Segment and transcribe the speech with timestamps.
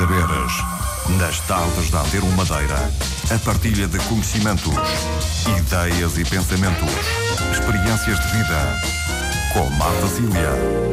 [0.00, 0.52] saberes.
[1.18, 2.90] Nas tardes da Antena Madeira,
[3.30, 4.72] a partilha de conhecimentos,
[5.58, 6.88] ideias e pensamentos,
[7.52, 8.80] experiências de vida.
[9.52, 10.90] Com Marta Cília.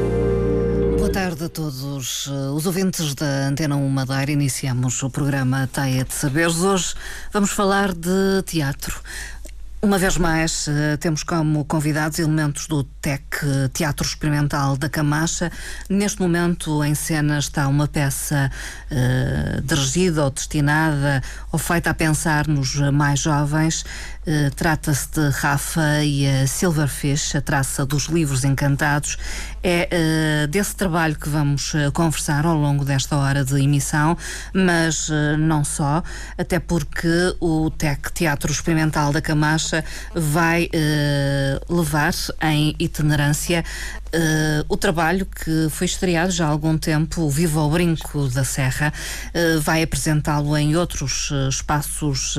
[0.98, 4.30] Boa tarde a todos os ouvintes da Antena 1 Madeira.
[4.30, 6.58] Iniciamos o programa Taia de Saberes.
[6.58, 6.94] Hoje
[7.32, 9.00] vamos falar de teatro.
[9.80, 15.52] Uma vez mais, eh, temos como convidados elementos do TEC, Teatro Experimental da Camacha.
[15.88, 18.52] Neste momento, em cena está uma peça
[18.92, 21.22] uh, dirigida ou destinada
[21.52, 23.86] ou feita a pensar nos mais jovens.
[24.28, 29.18] Uh, Trata-se de Rafa e a Silverfish, a traça dos livros encantados.
[29.64, 29.88] É
[30.44, 34.18] uh, desse trabalho que vamos conversar ao longo desta hora de emissão,
[34.54, 35.10] mas
[35.40, 36.04] não só,
[36.38, 37.08] até porque
[37.40, 43.64] o TEC, Teatro Experimental da Camacha, vai uh, levar em itinerância
[44.18, 48.44] Uh, o trabalho que foi estreado já há algum tempo, o Viva ao Brinco da
[48.44, 52.36] Serra, uh, vai apresentá-lo em outros uh, espaços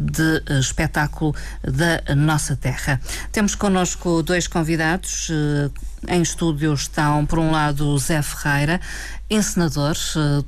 [0.00, 3.00] de espetáculo da nossa terra.
[3.30, 5.30] Temos connosco dois convidados.
[6.08, 8.80] Em estúdio estão, por um lado, Zé Ferreira,
[9.28, 9.94] encenador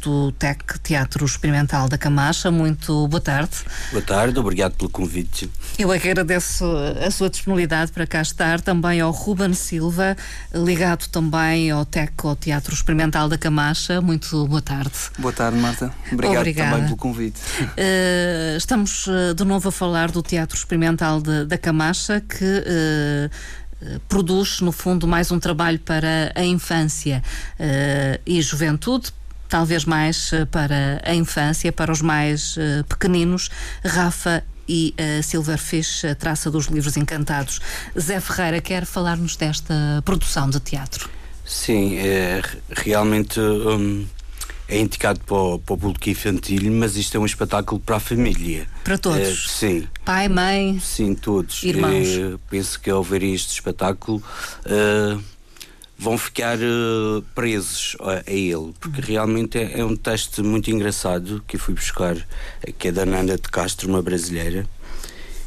[0.00, 2.50] do TEC Teatro Experimental da Camacha.
[2.50, 3.50] Muito boa tarde.
[3.92, 5.48] Boa tarde, obrigado pelo convite.
[5.78, 6.64] Eu é que agradeço
[7.04, 10.16] a sua disponibilidade para cá estar, também ao Ruben Silva,
[10.52, 14.00] ligado também ao TEC, ao Teatro Experimental da Camacha.
[14.00, 14.90] Muito boa tarde.
[15.18, 15.92] Boa tarde, Marta.
[16.10, 16.70] Obrigado Obrigada.
[16.70, 17.40] também pelo convite.
[17.60, 22.44] Uh, estamos de novo a falar do Teatro Experimental de, da Camacha, que.
[22.44, 23.61] Uh,
[24.08, 27.22] produz, no fundo, mais um trabalho para a infância
[27.58, 29.12] uh, e juventude,
[29.48, 32.56] talvez mais para a infância, para os mais
[32.88, 33.50] pequeninos.
[33.84, 37.60] Rafa e a Silverfish, a traça dos livros encantados.
[37.98, 39.74] Zé Ferreira quer falar-nos desta
[40.04, 41.10] produção de teatro.
[41.44, 44.06] Sim, é, realmente um,
[44.72, 48.00] é indicado para o, para o, público infantil, mas isto é um espetáculo para a
[48.00, 48.66] família.
[48.82, 49.20] Para todos?
[49.20, 49.88] É, sim.
[50.02, 50.80] Pai, mãe?
[50.80, 51.62] Sim, todos.
[51.62, 52.08] Irmãos?
[52.08, 54.22] É, penso que ao ver este espetáculo.
[54.64, 55.22] Uh,
[55.98, 59.06] vão ficar uh, presos a, a, ele, porque uhum.
[59.06, 62.16] realmente é, é, um texto muito engraçado que eu fui buscar,
[62.76, 64.66] que é da Nanda de Castro, uma brasileira,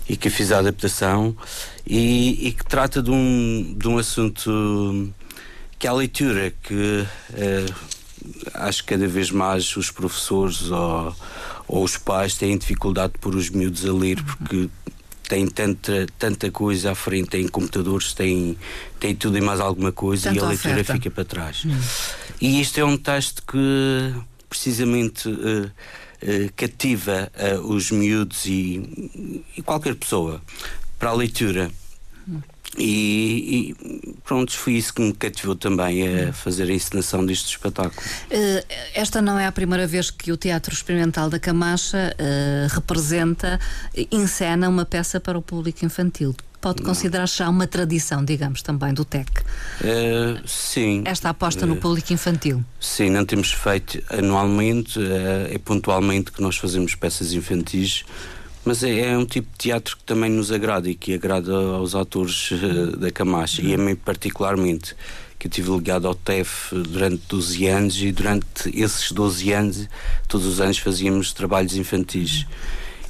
[0.07, 1.35] e que fiz a adaptação
[1.85, 5.11] e, e que trata de um, de um assunto
[5.77, 7.75] que é a leitura, que uh,
[8.53, 11.15] acho que cada vez mais os professores ou,
[11.67, 14.69] ou os pais têm dificuldade por os miúdos a ler, porque
[15.27, 18.57] tem tanta, tanta coisa à frente, tem computadores, tem,
[18.99, 20.93] tem tudo e mais alguma coisa Tanta e a leitura oferta.
[20.93, 21.63] fica para trás.
[21.65, 21.79] Hum.
[22.39, 24.13] E isto é um texto que
[24.47, 30.41] precisamente uh, uh, cativa uh, os miúdos e, e, qualquer pessoa
[30.99, 31.71] para a leitura.
[32.77, 38.01] E, e, pronto, foi isso que me cativou também a fazer a encenação deste espetáculo.
[38.25, 43.59] Uh, esta não é a primeira vez que o Teatro Experimental da Camacha uh, representa,
[44.11, 46.35] encena uma peça para o público infantil.
[46.59, 49.29] Pode considerar-se já uma tradição, digamos, também do TEC?
[49.81, 51.03] Uh, sim.
[51.05, 52.65] Esta aposta no público infantil?
[52.79, 54.99] Sim, não temos feito anualmente,
[55.51, 58.03] é pontualmente que nós fazemos peças infantis
[58.65, 61.93] mas é, é, um tipo de teatro que também nos agrada e que agrada aos
[61.93, 63.69] atores uh, da Camacha uhum.
[63.69, 64.95] e a mim particularmente
[65.37, 69.87] que eu tive ligado ao TEF durante 12 anos e durante esses 12 anos
[70.27, 72.47] todos os anos fazíamos trabalhos infantis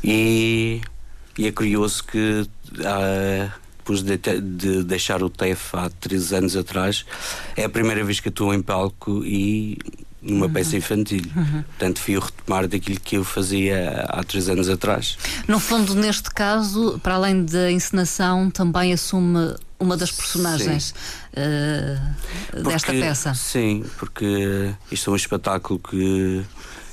[0.04, 0.82] e,
[1.38, 7.06] e, é curioso que uh, depois de, de, deixar o TEF há 13 anos atrás
[7.56, 9.78] é a primeira vez que estou em palco e
[10.26, 10.54] numa uhum.
[10.54, 11.22] peça infantil.
[11.36, 11.64] Uhum.
[11.64, 15.18] Portanto, fui retomar daquilo que eu fazia há três anos atrás.
[15.48, 20.94] No fundo, neste caso, para além da encenação, também assume uma das personagens
[21.34, 23.34] uh, desta peça.
[23.36, 26.44] Sim, porque isto é um espetáculo que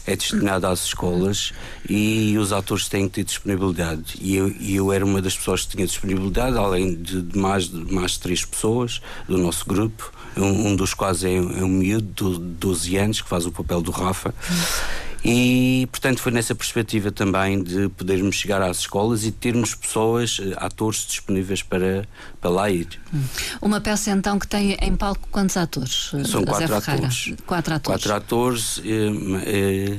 [0.06, 1.52] é destinado às escolas
[1.88, 4.16] e os atores têm que ter disponibilidade.
[4.20, 7.92] E eu, eu era uma das pessoas que tinha disponibilidade, além de, de mais, de
[7.92, 12.38] mais três pessoas do nosso grupo um, um dos quais é, é um miúdo de
[12.38, 14.34] 12 anos que faz o papel do Rafa.
[15.24, 20.52] E, portanto, foi nessa perspectiva também de podermos chegar às escolas e termos pessoas, eh,
[20.56, 22.08] atores disponíveis para,
[22.40, 22.88] para lá ir.
[23.60, 26.10] Uma peça então que tem em palco quantos atores?
[26.26, 27.34] São quatro atores.
[27.46, 28.02] Quatro atores.
[28.02, 28.82] Quatro atores.
[28.84, 29.98] Eh, eh,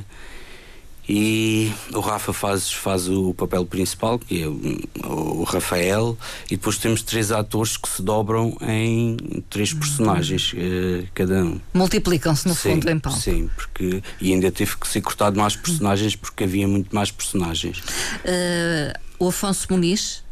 [1.08, 6.16] e o Rafa faz, faz o papel principal, que é o, Rafael,
[6.50, 9.16] e depois temos três atores que se dobram em
[9.50, 9.80] três uhum.
[9.80, 11.60] personagens, uh, cada um.
[11.74, 13.20] Multiplicam-se no sim, fundo em palco.
[13.20, 17.78] Sim, porque, e ainda teve que ser cortado mais personagens porque havia muito mais personagens.
[17.78, 20.24] Uh, o Afonso Muniz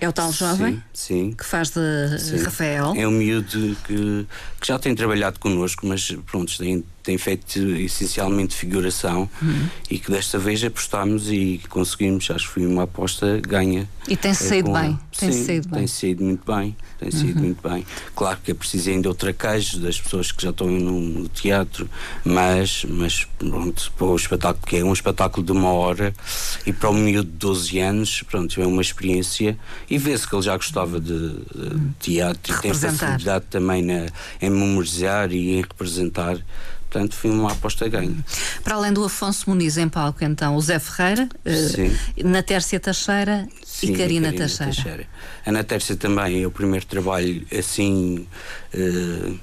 [0.00, 1.32] é o tal jovem sim, sim.
[1.32, 2.42] que faz de sim.
[2.42, 2.94] Rafael.
[2.96, 4.26] É um miúdo que,
[4.60, 9.68] que já tem trabalhado connosco, mas pronto, tem tem feito essencialmente figuração uhum.
[9.90, 13.88] e que desta vez apostámos e conseguimos, acho que foi uma aposta ganha.
[14.08, 14.98] E tem é saído bem.
[15.16, 15.78] Tem sim, saído bem.
[15.78, 16.76] Tem saído muito bem.
[16.98, 17.44] Tem sido uhum.
[17.46, 17.86] muito bem.
[18.14, 21.88] Claro que é preciso ainda outra queijo das pessoas que já estão no, teatro,
[22.24, 26.12] mas, mas pronto, para o espetáculo, que é um espetáculo de uma hora
[26.66, 29.58] e para um miúdo de 12 anos, pronto, é uma experiência
[29.88, 34.06] e vê-se que ele já gostava de, de teatro e tem facilidade também na,
[34.40, 36.38] em memorizar e em representar
[36.90, 38.16] Portanto, foi uma aposta ganha.
[38.64, 43.46] Para além do Afonso Muniz em palco, então, o Zé Ferreira, uh, na Tércia Teixeira
[43.64, 44.72] Sim, e Karina Teixeira.
[44.72, 45.06] Teixeira.
[45.46, 48.26] A Ana Tércia também é o primeiro trabalho assim.
[48.74, 49.38] Uh,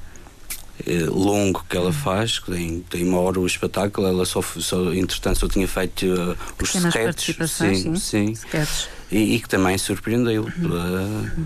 [0.86, 4.94] uh, longo que ela faz, que tem, tem uma hora o espetáculo, ela só, só
[4.94, 8.38] entretanto só tinha feito uh, os sketches, sim, sim, sim.
[9.10, 10.52] E, e, que também surpreendeu uhum.
[10.52, 11.46] pela, uhum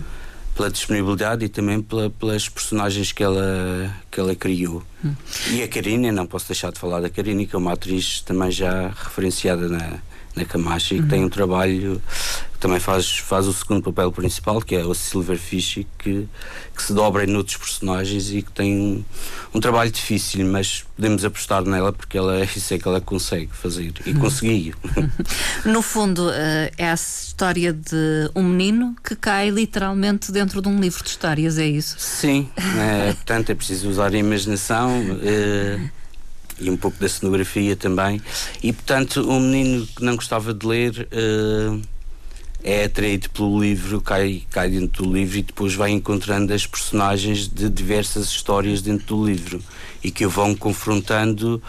[0.55, 4.83] pela disponibilidade e também pela, pelas personagens que ela, que ela criou.
[5.03, 5.13] Hum.
[5.51, 8.51] E a Karina, não posso deixar de falar da Karina, que é uma atriz também
[8.51, 9.99] já referenciada na,
[10.35, 11.09] na Camacha e que uhum.
[11.09, 12.01] tem um trabalho
[12.61, 16.27] também faz, faz o segundo papel principal, que é o Silverfish, que,
[16.75, 19.03] que se dobra em outros personagens e que tem um,
[19.55, 23.91] um trabalho difícil, mas podemos apostar nela porque ela isso é que ela consegue fazer
[24.05, 24.19] e uhum.
[24.19, 24.75] conseguiu.
[25.65, 30.79] No fundo, eh, é a história de um menino que cai literalmente dentro de um
[30.79, 31.95] livro de histórias, é isso?
[31.97, 32.47] Sim,
[32.77, 35.19] é, portanto é preciso usar a imaginação.
[35.23, 35.79] É,
[36.61, 38.21] e um pouco da cenografia também.
[38.61, 41.81] E portanto, um menino que não gostava de ler uh,
[42.63, 47.47] é atraído pelo livro, cai, cai dentro do livro e depois vai encontrando as personagens
[47.47, 49.61] de diversas histórias dentro do livro
[50.03, 51.61] e que o vão confrontando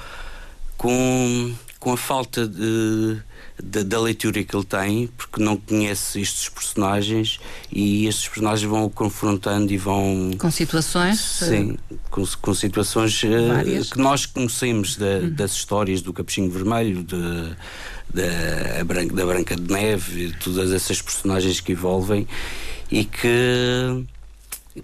[0.76, 3.20] com, com a falta de
[3.60, 7.40] da, da, leitura que ele tem, porque não conhece estes personagens
[7.72, 10.30] e estes personagens vão o confrontando e vão.
[10.38, 11.18] Com situações?
[11.18, 11.76] Sim,
[12.08, 15.34] com, com situações uh, que nós conhecemos da, uhum.
[15.34, 17.56] das histórias do Capuchinho Vermelho, de,
[18.14, 22.28] da, Branca, da Branca de Neve, todas essas personagens que envolvem
[22.92, 24.06] e que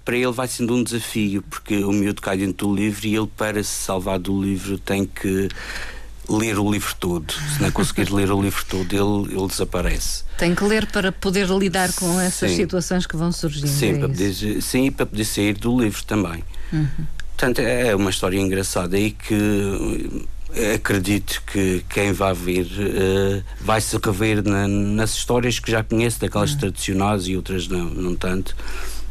[0.04, 3.28] para ele vai sendo um desafio, porque o miúdo cai dentro do livro e ele,
[3.36, 5.48] para se salvar do livro, tem que
[6.28, 7.32] ler o livro todo.
[7.32, 10.24] Se não conseguir ler o livro todo, ele, ele desaparece.
[10.36, 12.56] Tem que ler para poder lidar com essas sim.
[12.56, 13.68] situações que vão surgindo.
[13.68, 16.44] Sim, é para poder, sim, e para poder sair do livro também.
[16.72, 16.88] Uhum.
[17.36, 23.80] Portanto, é uma história engraçada e que eh, acredito que quem vai ver uh, vai
[23.80, 26.58] se rever na, nas histórias que já conhece, daquelas uhum.
[26.58, 28.56] tradicionais e outras não, não tanto,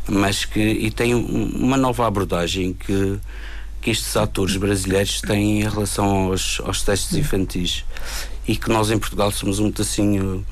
[0.10, 3.19] mas que e tem uma nova abordagem que
[3.82, 7.84] que estes atores brasileiros têm em relação aos, aos textos infantis.
[8.48, 10.44] E que nós em Portugal somos muito assim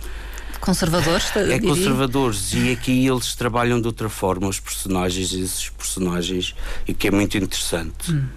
[0.65, 6.55] conservadores é conservadores e aqui eles trabalham de outra forma os personagens esses personagens
[6.87, 8.27] e que é muito interessante hum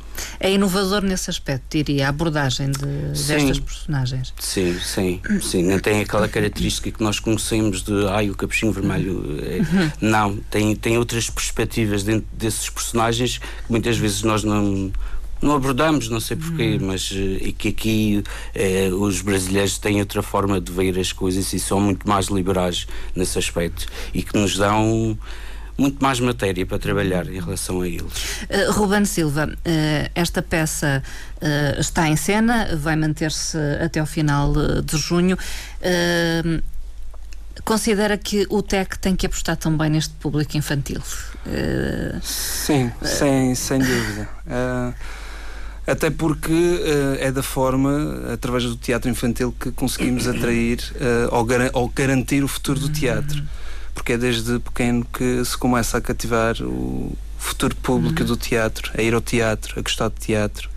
[0.41, 4.35] é inovador nesse aspecto, diria, a abordagem de, destas personagens.
[4.39, 5.63] Sim, sim, sim.
[5.63, 9.39] Não tem aquela característica que nós conhecemos de ai, o capuchinho vermelho.
[9.41, 9.61] É,
[10.01, 14.93] não, tem, tem outras perspectivas dentro desses personagens que muitas vezes nós não
[15.41, 16.87] não abordamos, não sei porquê, uhum.
[16.87, 18.25] mas e que aqui
[18.55, 22.87] eh, os brasileiros têm outra forma de ver as coisas e são muito mais liberais
[23.15, 25.17] nesse aspecto e que nos dão
[25.79, 28.43] muito mais matéria para trabalhar em relação a eles.
[28.51, 31.03] Uh, Ruben Silva, uh, esta peça
[31.37, 34.53] uh, está em cena, vai manter-se até ao final
[34.83, 35.39] de junho.
[37.65, 41.03] Considera que o TEC tem que apostar também neste público infantil?
[42.23, 44.29] Sim, sem, sem dúvida.
[45.91, 51.45] Até porque uh, é da forma, através do teatro infantil, que conseguimos atrair uh, ou,
[51.45, 53.43] gar ou, garantir o futuro do teatro
[53.99, 58.27] porque é desde pequeno que se começa a cativar o futuro público uhum.
[58.27, 60.71] do teatro, a ir ao teatro, a gostar de teatro.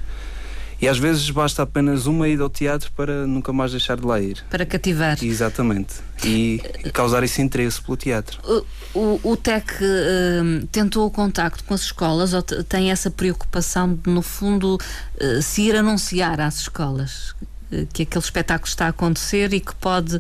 [0.82, 4.20] E às vezes basta apenas uma ida ao teatro para nunca mais deixar de lá
[4.20, 4.44] ir.
[4.50, 5.24] Para cativar.
[5.24, 5.94] Exatamente.
[6.26, 6.60] E,
[6.92, 8.40] causar esse interesse pelo teatro.
[8.44, 13.94] O, o, o TEC uh, tentou o contacto com as escolas ou tem essa preocupação
[13.94, 17.36] de, no fundo, uh, se ir anunciar às escolas?
[17.72, 20.20] Uh, que aquele espetáculo está a acontecer e que pode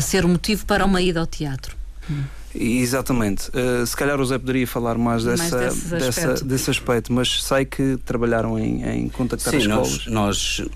[0.00, 1.76] ser o motivo para uma ida ao teatro.
[2.10, 2.24] Hum.
[2.54, 3.50] Exatamente.
[3.50, 7.64] Uh, se calhar o Zé poderia falar mais, dessa, mais dessa, desse aspecto, mas sei
[7.64, 10.06] que trabalharam em, em contactar Sim, as escolas.
[10.06, 10.68] Nós, nós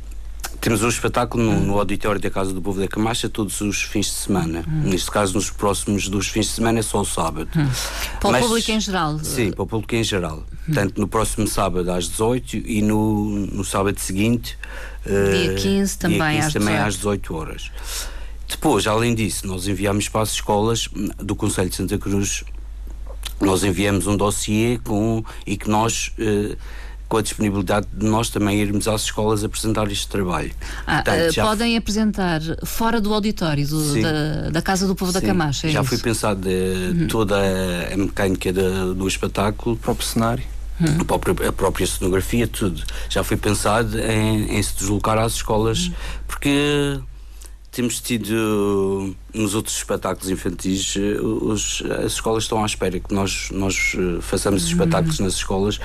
[0.62, 4.06] temos um espetáculo no, no, auditório da Casa do Povo da Camacha todos os fins
[4.06, 4.64] de semana.
[4.66, 4.82] Hum.
[4.84, 7.48] Neste caso, nos próximos dos fins de semana é só o sábado.
[7.56, 7.68] Hum.
[8.20, 9.18] Para Mas, o público em geral?
[9.18, 10.44] Sim, para o público em geral.
[10.68, 10.72] Hum.
[10.72, 14.56] Tanto no próximo sábado às 18 e no, no sábado seguinte.
[15.04, 16.86] Dia 15 também, dia 15 às, também 18.
[16.86, 17.70] às 18 horas.
[18.52, 22.44] Depois, além disso, nós enviamos para as escolas do Conselho de Santa Cruz,
[23.40, 26.56] nós enviamos um dossiê com, e que nós eh,
[27.12, 30.50] com a disponibilidade de nós também irmos às escolas apresentar este trabalho.
[30.86, 35.20] Ah, Portanto, uh, podem apresentar fora do auditório do, da, da, Casa do Povo Sim.
[35.20, 35.66] da Camacha.
[35.66, 35.90] É já isso?
[35.90, 37.08] foi pensado uhum.
[37.08, 37.36] toda
[37.92, 39.76] a, mecânica de, do espetáculo.
[39.76, 40.44] O próprio cenário.
[40.80, 41.02] Uhum.
[41.02, 42.82] A, própria, a própria cenografia, tudo.
[43.10, 45.94] Já foi pensado em, em se deslocar às escolas, uhum.
[46.26, 46.98] porque
[47.72, 53.48] temos tido nos outros espetáculos infantis eh, os, as escolas estão à espera que nós,
[53.50, 55.80] nós eh, façamos espetáculos nas escolas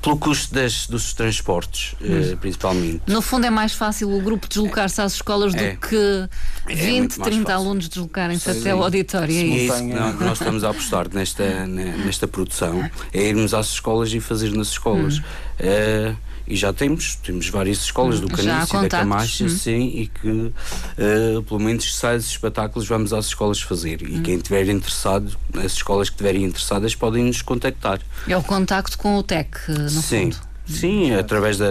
[0.00, 3.02] pelo custo das, dos transportes, eh, principalmente.
[3.06, 5.72] No fundo é mais fácil o grupo deslocar-se às escolas é.
[5.72, 6.28] do que
[6.68, 7.50] 20, é 30 fácil.
[7.50, 9.36] alunos deslocarem-se até o auditório.
[9.36, 13.72] É isso, é isso que nós estamos a apostar nesta, nesta produção, é irmos às
[13.72, 15.18] escolas e fazer nas escolas.
[15.18, 16.16] Hum.
[16.48, 19.48] E já temos, temos várias escolas do Caniço e da Camacha, hum.
[19.48, 24.02] sim, e que uh, pelo menos seis espetáculos vamos às escolas fazer.
[24.02, 24.22] E hum.
[24.22, 28.00] quem estiver interessado, as escolas que estiverem interessadas podem nos contactar.
[28.28, 30.30] É o contacto com o TEC, no sim.
[30.30, 30.46] fundo.
[30.66, 31.18] Sim, hum.
[31.18, 31.66] através da,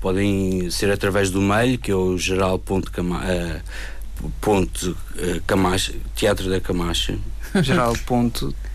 [0.00, 3.62] podem ser através do mail, que é o geral.camacha,
[4.22, 7.18] uh, ponto, uh, Camacha, Teatro da Camacha.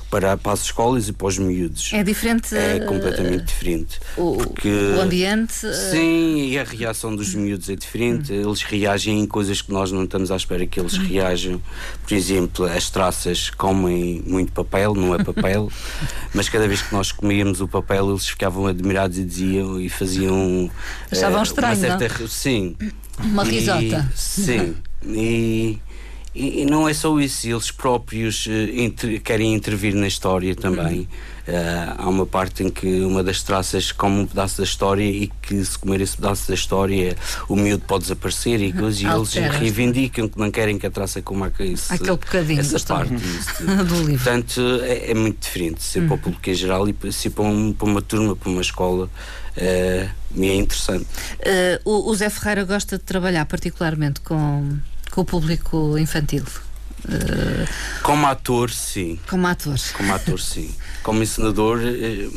[0.09, 1.91] para, para as escolas e para os miúdos.
[1.93, 2.55] É diferente?
[2.55, 3.99] É completamente uh, diferente.
[4.17, 5.65] O, porque, o ambiente?
[5.65, 5.73] Uh...
[5.73, 8.31] Sim, e a reação dos miúdos é diferente.
[8.31, 8.49] Hum.
[8.49, 11.05] Eles reagem em coisas que nós não estamos à espera que eles hum.
[11.07, 11.61] reajam.
[12.07, 15.71] Por exemplo, as traças comem muito papel, não é papel,
[16.33, 20.69] mas cada vez que nós comíamos o papel eles ficavam admirados e diziam e faziam.
[21.11, 21.75] Achavam uh, estranho.
[21.75, 22.27] Certa?
[22.27, 22.75] Sim.
[23.19, 24.11] Uma risota.
[24.15, 24.75] sim.
[25.07, 25.79] E
[26.35, 31.07] e, e, não é só isso, eles próprios uh, inter, querem intervir na história também.
[31.47, 35.31] Uh, há uma parte em que uma das traças come um pedaço da história e
[35.41, 37.15] que se comer esse pedaço da história
[37.47, 41.21] o miúdo pode desaparecer e, coisa, e eles reivindicam que não querem que a traça
[41.21, 43.13] coma isso, aquele bocadinho essa parte
[43.87, 44.23] do livro.
[44.23, 47.71] Portanto, é, é muito diferente ser para o público em geral e ser para, um,
[47.71, 49.09] para uma turma, para uma escola.
[49.55, 51.05] Uh, me é interessante.
[51.05, 54.77] Uh, o, o Zé Ferreira gosta de trabalhar particularmente com
[55.15, 56.43] com o público infantil?
[57.05, 57.65] Uh...
[58.03, 59.17] Como ator, sim.
[59.29, 59.79] Como ator.
[59.95, 60.75] Como ator, sim.
[61.03, 62.27] Como ensinador, eh,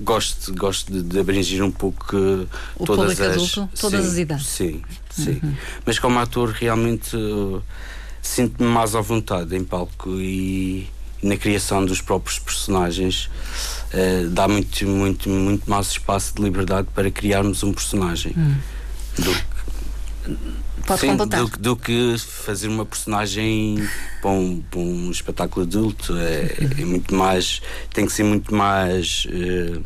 [0.00, 4.10] gosto, gosto de, de abranger um pouco uh, o todas público as adulto, todas sim,
[4.10, 4.46] as idades.
[4.46, 5.40] Sim, sim.
[5.42, 5.54] Uhum.
[5.86, 7.62] Mas como ator, realmente uh,
[8.20, 10.88] sinto-me mais à vontade em palco e,
[11.22, 13.30] na criação dos próprios personagens.
[13.92, 18.34] Uh, dá muito, muito, muito mais espaço de liberdade para criarmos um personagem.
[18.36, 18.56] Hum.
[19.18, 19.36] Do,
[20.86, 23.88] Pode Sim, do, do, que fazer uma personagem
[24.20, 26.14] para um, para um espetáculo adulto.
[26.16, 27.62] É, é, muito mais.
[27.92, 29.26] tem que ser muito mais.
[29.26, 29.82] Uh,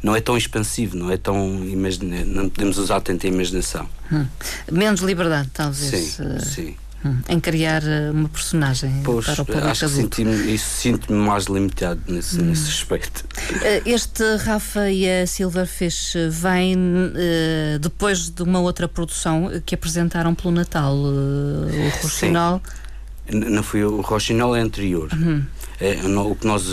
[0.00, 1.64] não é tão expansivo, não é tão.
[1.64, 3.88] Imagina, não podemos usar tanta imaginação.
[4.12, 4.26] Hum.
[4.70, 5.90] Menos liberdade, talvez.
[5.90, 6.40] Sim, uh...
[6.44, 6.76] sim.
[7.04, 10.16] Hum, em criar eh, uma personagem pois, para o público acho adulto.
[10.16, 12.46] Que isso sinto-me mais limitado nesse, hum.
[12.46, 13.26] nesse aspecto.
[13.62, 20.34] Eh, este Rafa e a Silverfish vem uh, depois de uma outra produção que apresentaram
[20.34, 22.62] pelo Natal, uh, o Rochinol.
[23.30, 25.10] Não foi o Rochinol é anterior.
[25.12, 25.44] Uhum.
[25.80, 26.64] É, no, o que nós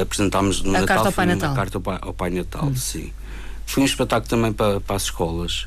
[0.00, 1.50] apresentámos no a Natal carta foi Natal.
[1.50, 2.76] uma carta ao Pai, ao Pai Natal, uhum.
[2.76, 3.12] sim.
[3.66, 5.66] Foi um espetáculo também para, para as escolas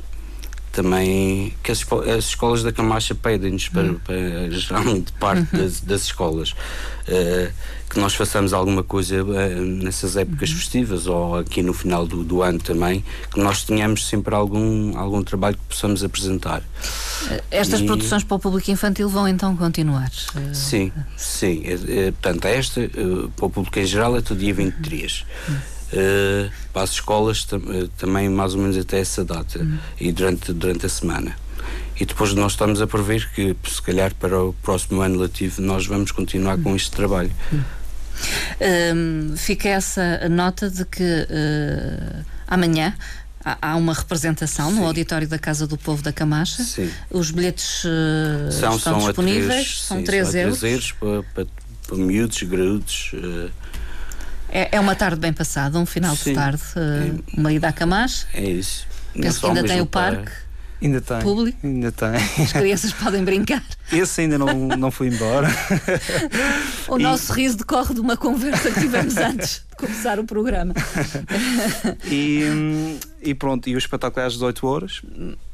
[0.78, 1.84] também que as,
[2.16, 3.96] as escolas da Camacha pedem-nos para, uhum.
[3.96, 5.64] para, geralmente parte uhum.
[5.64, 7.52] das, das, escolas uh,
[7.90, 10.56] que nós façamos alguma coisa uh, nessas épocas uhum.
[10.56, 13.04] festivas ou aqui no final do, do, ano também
[13.34, 16.62] que nós tenhamos sempre algum, algum trabalho que possamos apresentar
[17.50, 17.86] estas e...
[17.88, 20.12] produções para o público infantil vão então continuar?
[20.54, 21.64] Sim, sim
[22.22, 22.82] portanto esta
[23.36, 25.56] para o público em geral é do dia 23 uhum
[25.94, 29.80] uh, para as escolas tam, uh, também mais ou menos até essa data uhum.
[30.00, 31.36] e durante, durante a semana.
[32.00, 35.88] E depois nós estamos a prever que, se calhar, para o próximo ano letivo, nós
[35.88, 37.32] vamos continuar com este trabalho.
[38.96, 42.96] Um, fica essa nota de que uh, amanhã
[43.44, 44.76] há uma representação Sim.
[44.76, 46.64] no auditório da Casa do Povo da Camacha.
[46.64, 46.92] Sim.
[47.10, 50.60] Os bilhetes uh, são, estão são disponíveis, três, são 3 euros.
[50.60, 51.48] 3 euros para, para,
[51.88, 53.12] para miúdos, graúdos.
[53.16, 53.67] Uh...
[54.50, 56.30] É, é, uma tarde bem passada, um final Sim.
[56.30, 58.26] de tarde, uh, uma ida à Camacha.
[58.34, 58.88] É isso.
[59.14, 60.32] Penso que ainda tem o parque.
[60.82, 61.20] Ainda tem.
[61.22, 61.58] Público?
[61.64, 62.44] Ainda tem.
[62.44, 63.64] As crianças podem brincar.
[63.92, 65.48] Esse ainda não, não foi embora.
[66.88, 67.04] o e...
[67.04, 70.74] nosso riso decorre de uma conversa que tivemos antes de começar o programa.
[72.06, 72.44] e,
[73.22, 75.02] e pronto, e o espetáculo é às 18 horas?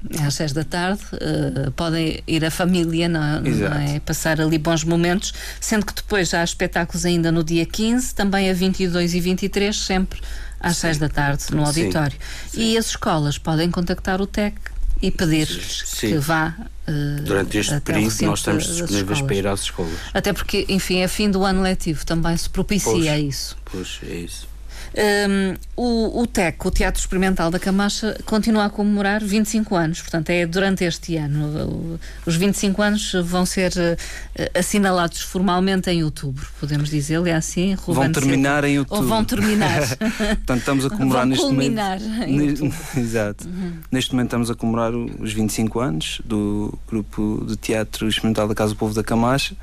[0.10, 1.01] É às 6 da tarde.
[1.13, 4.00] Uh, podem ir a família, não, não, é?
[4.01, 8.50] Passar ali bons momentos, sendo que depois já há espetáculos ainda no dia 15, também
[8.50, 10.20] a 22 e 23, sempre
[10.60, 10.88] às Sim.
[10.88, 12.18] 6 da tarde no auditório.
[12.48, 12.62] Sim.
[12.62, 14.73] E as escolas podem contactar o TEC
[15.03, 16.55] e pedir-lhes que vá.
[16.88, 19.93] Uh, Durante este período, nós estamos disponíveis para ir às escolas.
[20.13, 23.57] Até porque, enfim, é fim do ano letivo, também se propicia pois, isso.
[23.65, 24.48] Pois, é isso.
[24.96, 30.30] Um, o, o TEC, o Teatro Experimental da Camacha, continua a comemorar 25 anos, portanto,
[30.30, 32.00] é durante este ano.
[32.26, 37.74] Os 25 anos vão ser uh, assinalados formalmente em outubro, podemos dizer, é assim?
[37.74, 39.04] Ruben vão terminar em outubro.
[39.04, 39.82] Ou vão terminar.
[39.98, 42.72] portanto, estamos a comemorar neste culminar momento.
[42.96, 43.48] Exato.
[43.48, 43.74] Uhum.
[43.92, 48.74] Neste momento estamos a comemorar os 25 anos do grupo de teatro experimental da Casa
[48.74, 49.56] do Povo da Camacha.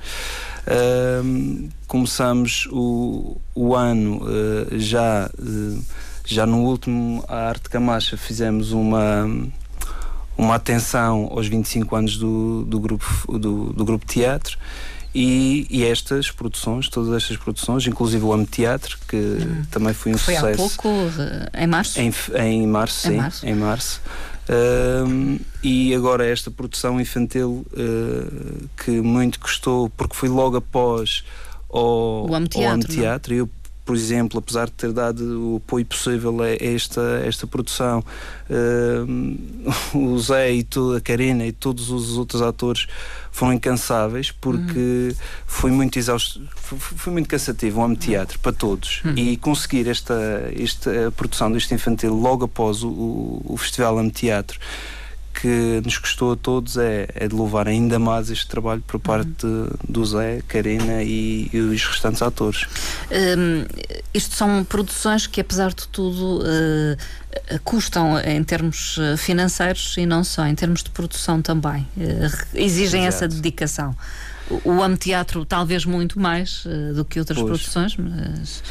[0.66, 5.84] Uh, começamos o, o ano uh, já, uh,
[6.24, 9.26] já no último a Arte Camacha fizemos uma
[10.36, 14.56] uma atenção aos 25 anos do, do, grupo, do, do grupo teatro
[15.14, 19.62] e, e, estas produções, todas estas produções, inclusive o Ame Teatro, que hum.
[19.70, 20.56] também foi um foi sucesso.
[20.56, 20.88] Foi há pouco,
[21.58, 22.00] em março?
[22.00, 23.46] Em, em março, sim, em março.
[23.46, 24.00] Em março.
[24.50, 31.24] Uh, e agora esta produção infantil uh, que muito custou, porque foi logo após
[31.68, 32.88] o, o Ame Teatro.
[32.88, 33.34] Teatro.
[33.34, 33.50] Eu,
[33.90, 38.04] por exemplo, apesar de ter dado o apoio possível a esta, esta produção,
[38.48, 42.86] uh, o Zé e toda a Karina e todos os outros atores
[43.32, 45.14] foram incansáveis porque uhum.
[45.44, 49.14] foi muito exausto, foi, muito cansativo o Ame Teatro para todos uhum.
[49.16, 50.14] e conseguir esta,
[50.56, 54.60] esta produção deste infantil logo após o, o Festival Ame Teatro
[55.34, 59.46] que nos custou a todos é, é de louvar ainda mais este trabalho por parte
[59.46, 59.68] uhum.
[59.88, 62.66] do Zé, Karina e, e, os restantes atores.
[63.10, 63.64] Um,
[64.12, 70.24] isto são produções que, apesar de tudo, uh, custam em termos eh, financeiros e não
[70.24, 71.86] só, em termos de produção também.
[71.96, 73.24] Uh, exigem Exato.
[73.24, 73.96] essa dedicação.
[74.50, 77.50] O, o Teatro, talvez muito mais uh, do que outras pois.
[77.50, 78.62] produções, mas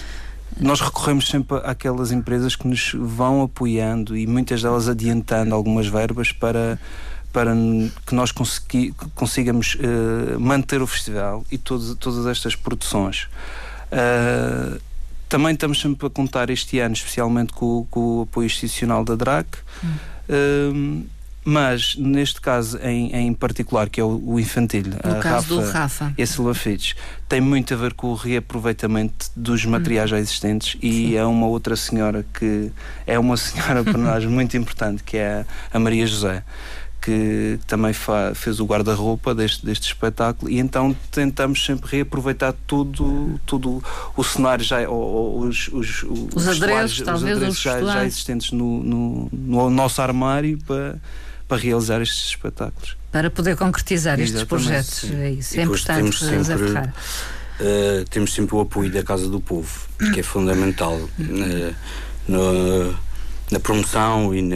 [0.57, 6.31] nós recorremos sempre àquelas empresas que nos vão apoiando e muitas delas adiantando algumas verbas
[6.31, 6.79] para
[7.31, 7.53] para
[8.07, 13.27] que nós consegui, consigamos uh, manter o festival e todas, todas estas produções.
[13.91, 14.81] Uh,
[15.27, 19.47] também estamos sempre a contar este ano, especialmente com, com o apoio institucional da DRAC.
[19.83, 19.93] Hum.
[20.27, 21.05] Uh,
[21.49, 25.67] mas neste caso em, em particular, que é o, o infantil, no a caso Rafa,
[25.67, 26.13] do Rafa.
[26.15, 26.93] e a Silva Fitch,
[27.27, 30.15] tem muito a ver com o reaproveitamento dos materiais hum.
[30.15, 31.15] já existentes e Sim.
[31.15, 32.71] é uma outra senhora que
[33.07, 36.43] é uma senhora para nós muito importante, que é a Maria José
[37.01, 37.93] que também
[38.35, 43.81] fez o guarda-roupa deste, deste espetáculo e então tentamos sempre reaproveitar tudo, tudo
[44.17, 48.83] o cenário já, ou, os, os, os, os adereços, os adereços já, já, existentes no,
[48.83, 50.99] no, no nosso armário para
[51.49, 52.95] para realizar estes espetáculos.
[53.11, 55.15] Para poder concretizar Exatamente, estes projetos, sim.
[55.19, 55.57] é isso.
[55.57, 60.19] E é importante temos sempre, uh, temos sempre o apoio da Casa do Povo, que
[60.19, 60.95] é fundamental.
[60.95, 61.75] Uh,
[62.29, 62.95] no,
[63.51, 64.55] na promoção e na,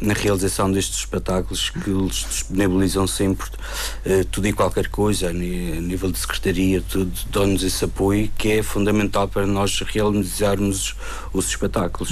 [0.00, 6.10] na, realização destes espetáculos que eles disponibilizam sempre uh, tudo e qualquer coisa, a nível
[6.10, 10.96] de secretaria, tudo, dão-nos esse apoio que é fundamental para nós realizarmos
[11.32, 12.10] os espetáculos.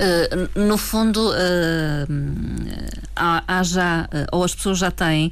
[0.00, 1.34] Uh, no fundo, uh,
[3.14, 5.30] há, há, já, ou as pessoas já têm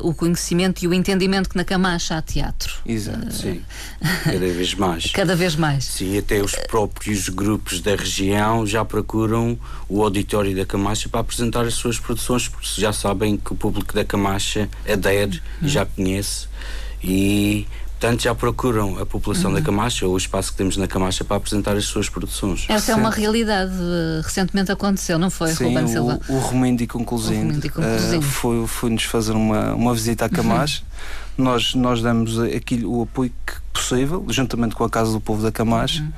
[0.00, 2.76] o conhecimento e o entendimento que na Camacha há teatro.
[2.86, 3.62] Exato, sim.
[4.24, 5.10] Cada vez mais.
[5.12, 5.84] Cada vez mais.
[5.84, 11.66] Sim, até os próprios grupos da região já procuram o auditório da Camacha para apresentar
[11.66, 16.48] as suas produções, porque já sabem que o público da Camacha adere e já conhece
[17.04, 17.66] e
[18.04, 19.56] portanto já procuram a população uhum.
[19.56, 22.66] da Camacha ou o espaço que temos na Camacha para apresentar as suas produções.
[22.68, 23.72] Essa é uma realidade,
[24.22, 26.20] recentemente aconteceu, não foi, Sim, Ruben Silva?
[26.28, 30.82] O, o Romendi Conclusindo, uh, foi, foi-nos fazer uma, uma visita à Camacha.
[31.38, 31.44] Uhum.
[31.44, 35.50] Nós, nós damos aquilo, o apoio que possível, juntamente com a Casa do Povo da
[35.50, 36.02] Camacha.
[36.02, 36.12] Uhum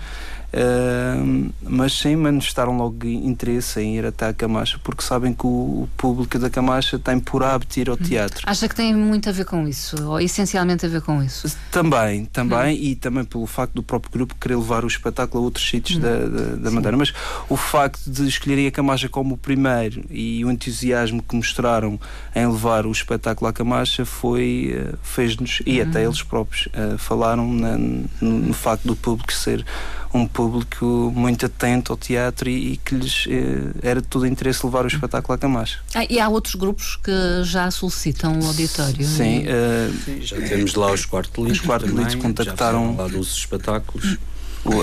[0.53, 5.89] Uh, mas sim manifestaram logo interesse em ir até a Camacha porque sabem que o
[5.97, 8.03] público da Camacha tem por hábito ir ao uhum.
[8.03, 8.43] teatro.
[8.47, 11.55] Acha que tem muito a ver com isso, ou essencialmente a ver com isso?
[11.71, 12.81] Também, também, hum.
[12.81, 16.01] e também pelo facto do próprio grupo querer levar o espetáculo a outros sítios hum.
[16.01, 16.97] da, da, da Madeira.
[16.97, 17.13] Mas
[17.49, 21.99] o facto de escolherem a Camacha como o primeiro e o entusiasmo que mostraram
[22.35, 25.89] em levar o espetáculo à Camacha foi, uh, fez-nos, e hum.
[25.89, 29.65] até eles próprios uh, falaram na, no, no facto do público ser
[30.13, 34.65] um público muito atento ao teatro e, e que lhes eh, era de todo interesse
[34.65, 35.79] levar o espetáculo à Camacha.
[35.95, 37.13] Ah, e há outros grupos que
[37.45, 39.07] já solicitam o auditório?
[39.07, 41.61] Sim, uh, Sim já temos lá os quartelistas.
[41.61, 44.17] Os quartelistas contactaram lá dos espetáculos.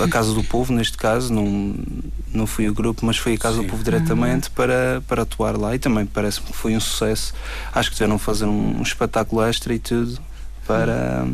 [0.02, 1.74] a Casa do Povo, neste caso, não,
[2.32, 3.62] não fui o grupo, mas foi a Casa Sim.
[3.64, 7.34] do Povo diretamente para, para atuar lá e também parece-me que foi um sucesso.
[7.72, 10.18] Acho que tiveram fazer um, um espetáculo extra e tudo
[10.66, 11.26] para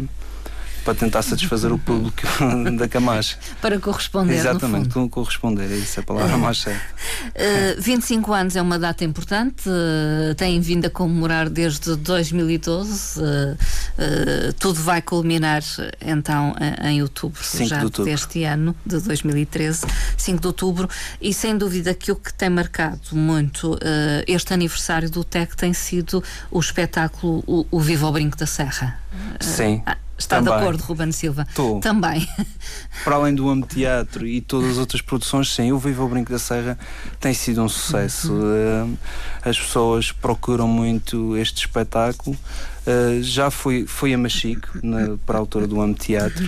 [0.91, 2.23] para tentar satisfazer o público
[2.77, 3.39] da Camacha.
[3.63, 4.35] Para corresponder.
[4.35, 6.81] Exatamente, corresponder, é isso a palavra mais certa.
[7.31, 13.21] Uh, 25 anos é uma data importante, uh, têm vindo a comemorar desde 2012.
[13.21, 15.63] Uh, uh, tudo vai culminar
[16.01, 18.11] então em outubro, já de outubro.
[18.11, 20.89] deste ano, de 2013, 5 de outubro,
[21.21, 23.79] e sem dúvida que o que tem marcado muito
[24.27, 28.99] este aniversário do TEC tem sido o espetáculo O, o Viva ao Brinco da Serra.
[29.41, 29.83] Sim.
[30.21, 30.53] Está Também.
[30.53, 31.47] de acordo, Ruben Silva?
[31.49, 31.81] Estou.
[31.81, 32.29] Também.
[33.03, 36.31] Para além do Amo Teatro e todas as outras produções, sim, o Viva o Brinco
[36.31, 36.79] da Serra
[37.19, 38.31] tem sido um sucesso.
[38.31, 38.97] Uhum.
[39.43, 42.37] Eh, as pessoas procuram muito este espetáculo.
[42.87, 46.45] Eh, já foi, foi a Machico, na, para a altura do Amo Teatro.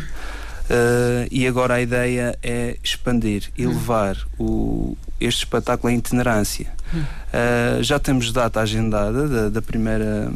[0.62, 3.72] Uh, e agora a ideia é expandir e uhum.
[3.72, 6.72] levar o, este espetáculo à itinerância.
[6.94, 10.32] Uh, já temos data agendada da, da primeira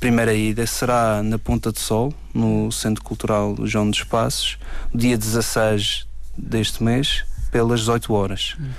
[0.00, 4.58] primeira ida será na Ponta de Sol, no Centro Cultural João dos Passos,
[4.94, 8.56] dia 16 deste mês, pelas 18 horas.
[8.58, 8.70] Hum.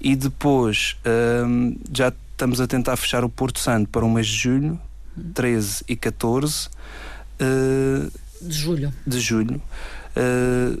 [0.00, 0.96] E depois
[1.46, 4.80] hum, já estamos a tentar fechar o Porto Santo para o mês de julho,
[5.34, 6.68] 13 e 14
[7.40, 8.94] uh, de julho.
[9.06, 9.60] De julho.
[10.16, 10.80] Uh,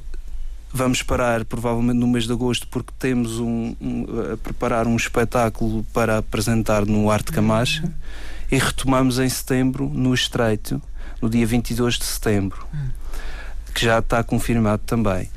[0.72, 5.84] vamos parar provavelmente no mês de agosto porque temos um, um a preparar um espetáculo
[5.92, 7.84] para apresentar no Arte Camacha.
[7.84, 7.92] Uhum
[8.50, 10.80] e retomamos em setembro no Estreito,
[11.20, 12.88] no dia 22 de setembro, hum.
[13.74, 15.30] que já está confirmado também.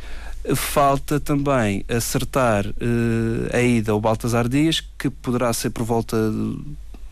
[0.55, 6.57] Falta também acertar uh, a ida ao Baltasar Dias, que poderá ser por volta de,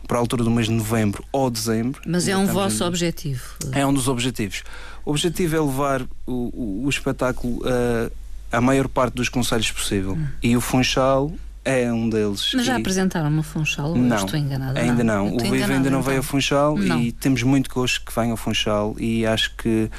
[0.08, 2.02] para a altura do mês de novembro ou dezembro.
[2.04, 2.86] Mas é um vosso em...
[2.86, 3.42] objetivo?
[3.70, 4.64] É um dos objetivos.
[5.04, 10.14] O objetivo é levar o, o, o espetáculo a, a maior parte dos conselhos possível.
[10.14, 10.26] Hum.
[10.42, 11.32] E o Funchal
[11.64, 12.52] é um deles.
[12.54, 12.80] Mas já e...
[12.80, 13.94] apresentaram no Funchal?
[13.94, 14.80] Não, estou enganada.
[14.80, 15.26] Ainda não.
[15.26, 15.36] não.
[15.36, 16.02] O Vivo ainda não então.
[16.02, 17.00] veio ao Funchal não.
[17.00, 19.90] e temos muito gosto que venha ao Funchal e acho que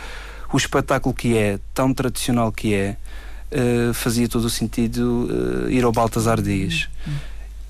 [0.51, 2.97] o espetáculo que é, tão tradicional que é,
[3.51, 6.87] uh, fazia todo o sentido uh, ir ao Baltasar Dias.
[7.07, 7.11] Hum.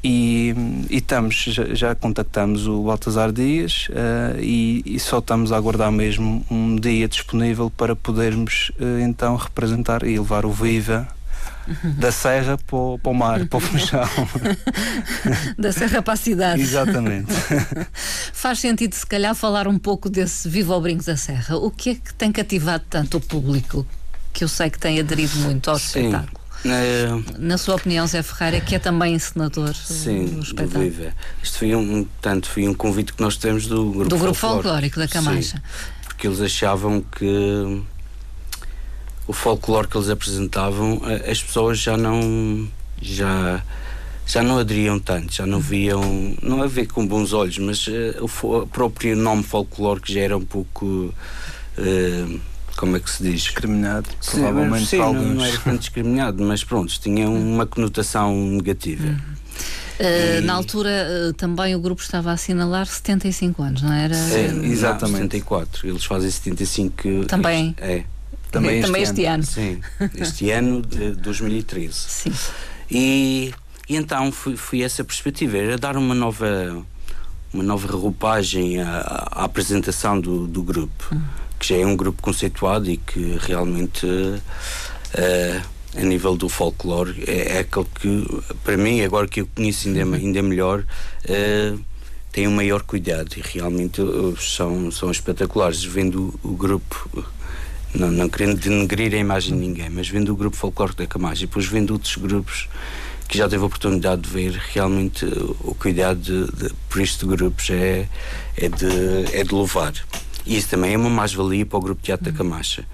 [0.03, 0.55] E,
[0.89, 5.91] e, estamos, já, já, contactamos o Baltasar Dias uh, e, e, só estamos a aguardar
[5.91, 8.71] mesmo um dia disponível para podermos
[9.05, 11.07] então representar e levar o Viva
[11.83, 14.09] da serra para o, para o mar, para o funchal.
[15.57, 16.61] da serra para a cidade.
[16.61, 17.31] Exatamente.
[18.33, 21.57] Faz sentido, se calhar, falar um pouco desse Viva ao Brinco da Serra.
[21.57, 23.85] O que é que tem cativado tanto o público,
[24.33, 26.05] que eu sei que tem aderido muito ao Sim.
[26.05, 26.41] espetáculo?
[26.63, 27.07] É...
[27.39, 30.83] Na sua opinião, Zé Ferreira, que é também encenador Sim, do espetáculo.
[30.83, 31.13] Viva.
[31.41, 34.99] Isto foi um, tanto, foi um convite que nós tivemos do grupo, do grupo folclórico
[34.99, 35.57] da Camacha.
[35.57, 35.63] Sim,
[36.05, 37.83] porque eles achavam que
[39.31, 42.67] o folclore que eles apresentavam, as pessoas já não
[43.01, 43.63] já
[44.27, 47.91] já não aderiam tanto, já não viam, não a ver com bons olhos, mas uh,
[48.19, 52.39] o, próprio nome folclore que já era um pouco uh,
[52.75, 53.41] como é que se diz?
[53.41, 59.07] Discriminado, sim, provavelmente sim, não, não, era tanto discriminado, mas pronto, tinha uma conotação negativa.
[59.07, 59.17] Uhum.
[59.97, 60.41] Uh, e...
[60.41, 64.13] Na altura também o grupo estava a assinalar 75 anos, não era?
[64.13, 65.19] Sim, exatamente.
[65.19, 65.87] Não, 74.
[65.87, 67.25] Eles fazem 75.
[67.27, 67.73] Também.
[67.77, 68.03] É.
[68.51, 69.33] Também, este, Também este ano.
[69.33, 69.43] ano.
[69.43, 69.81] Sim,
[70.15, 71.93] este ano de 2013.
[71.93, 72.33] Sim.
[72.89, 73.53] E,
[73.87, 76.85] e então fui, fui essa perspectiva, era dar uma nova
[77.53, 81.21] uma nova roupagem à, à apresentação do, do grupo, hum.
[81.59, 85.61] que já é um grupo conceituado e que realmente uh,
[85.95, 90.05] a nível do folclore é, é, aquele que para mim, agora que eu conheço ainda,
[90.05, 90.13] uhum.
[90.13, 91.79] ainda melhor uh,
[92.31, 97.25] tem um maior cuidado e realmente uh, são, são espetaculares vendo o, o grupo
[97.93, 101.47] não, não querendo denegrir a imagem de ninguém, mas vendo o grupo folclórico da Camagem
[101.47, 102.67] depois vendo outros grupos
[103.27, 105.25] que já teve a oportunidade de ver, realmente
[105.61, 108.09] o cuidado de, de, por de grupos é,
[108.57, 109.93] é, de, é de louvar.
[110.45, 112.85] E isso também é uma mais-valia para o Grupo Teatro da Camacha.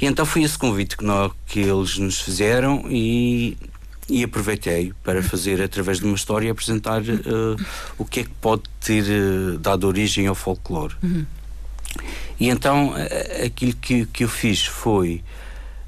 [0.00, 3.56] E então foi esse convite que, nós, que eles nos fizeram e,
[4.08, 7.56] e aproveitei para fazer, através de uma história, apresentar uh,
[7.96, 10.94] o que é que pode ter uh, dado origem ao folclore.
[11.02, 11.24] Uhum.
[12.38, 12.94] E então
[13.44, 15.22] aquilo que, que eu fiz foi.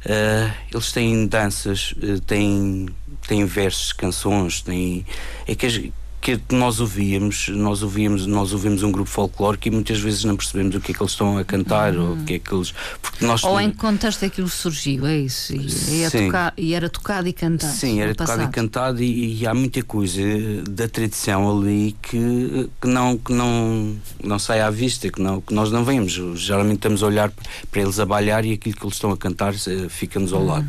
[0.05, 1.95] Uh, eles têm danças,
[2.27, 2.89] têm,
[3.29, 5.05] têm versos, canções, têm.
[5.47, 10.23] É que que nós ouvíamos, nós ouvíamos, nós ouvimos um grupo folclórico e muitas vezes
[10.25, 12.11] não percebemos o que é que eles estão a cantar uhum.
[12.11, 12.75] ou o que é que eles.
[13.01, 15.55] Porque nós ou em que contexto aquilo surgiu, é isso.
[15.55, 17.73] E, e, tocar, e era tocado e cantado.
[17.73, 18.51] Sim, era tocado passado.
[18.51, 20.21] e cantado e, e, há muita coisa
[20.69, 25.55] da tradição ali que, que, não, que não, não sai à vista, que, não, que
[25.55, 26.13] nós não vemos.
[26.37, 27.33] Geralmente estamos a olhar
[27.71, 30.69] para eles a balhar e aquilo que eles estão a cantar eh, fica-nos ao lado.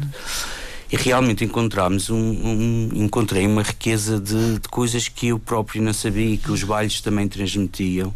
[0.91, 5.93] E realmente encontramos um, um encontrei uma riqueza de, de, coisas que eu próprio não
[5.93, 8.13] sabia e que os bailes também transmitiam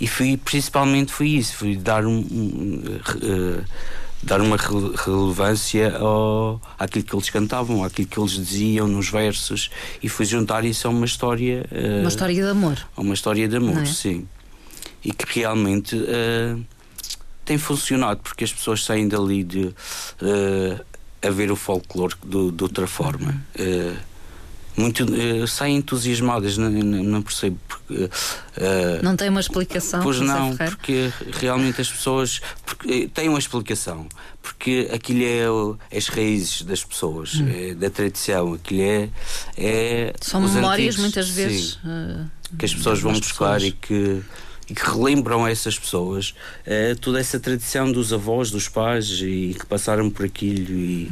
[0.00, 2.82] e fui principalmente foi isso foi dar um, um
[3.22, 3.64] uh,
[4.22, 9.70] dar uma relevância ao, àquilo que eles cantavam, àquilo que eles diziam nos versos
[10.02, 11.64] e fui juntar isso a uma história.
[11.70, 12.76] Uh, uma história de amor.
[12.96, 13.84] A uma história de amor, é?
[13.84, 14.26] sim.
[15.04, 16.60] E que realmente uh,
[17.44, 19.66] tem funcionado porque as pessoas saem dali de.
[19.66, 20.84] Uh,
[21.22, 23.34] a ver o folclore de, de outra forma.
[23.58, 23.96] Uh,
[24.76, 27.58] muito uh, saem entusiasmadas, não, não, não percebo.
[27.66, 28.10] Porque, uh,
[29.02, 30.02] não tem uma explicação?
[30.02, 34.06] Pois não, porque realmente as pessoas porque, têm uma explicação.
[34.42, 37.48] Porque aquilo é, as raízes das pessoas, hum.
[37.48, 39.08] é, da tradição, aquilo é.
[39.56, 41.80] é São memórias antigos, muitas vezes.
[41.82, 43.62] Sim, que as pessoas vão buscar pessoas.
[43.64, 44.22] e que
[44.68, 46.34] e que relembram a essas pessoas
[46.66, 51.10] uh, toda essa tradição dos avós, dos pais e que passaram por aquilo e,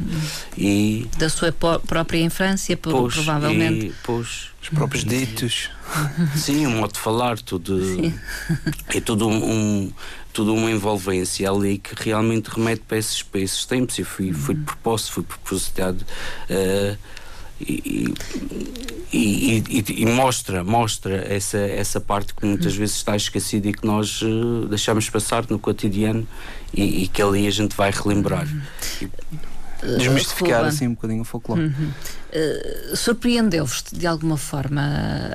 [0.57, 3.87] e da sua própria infância, pois, provavelmente.
[3.87, 5.69] E, pois, os próprios ditos.
[6.35, 7.79] Sim, um modo de falar, tudo
[8.93, 9.91] é tudo um,
[10.33, 14.55] tudo uma envolvência ali que realmente remete para esses, para esses tempos e fui, fui
[14.55, 16.05] de propósito, fui propositado.
[16.49, 16.97] Uh,
[17.59, 18.13] e,
[19.13, 23.85] e, e, e, mostra mostra essa essa parte que muitas vezes está esquecida e que
[23.85, 26.27] nós uh, deixamos passar no cotidiano
[26.73, 28.45] e, que ali a gente vai relembrar.
[29.97, 31.61] Desmistificar assim um bocadinho o folclore.
[31.61, 31.91] Uhum.
[32.91, 34.81] uh, surpreendeu-vos de alguma forma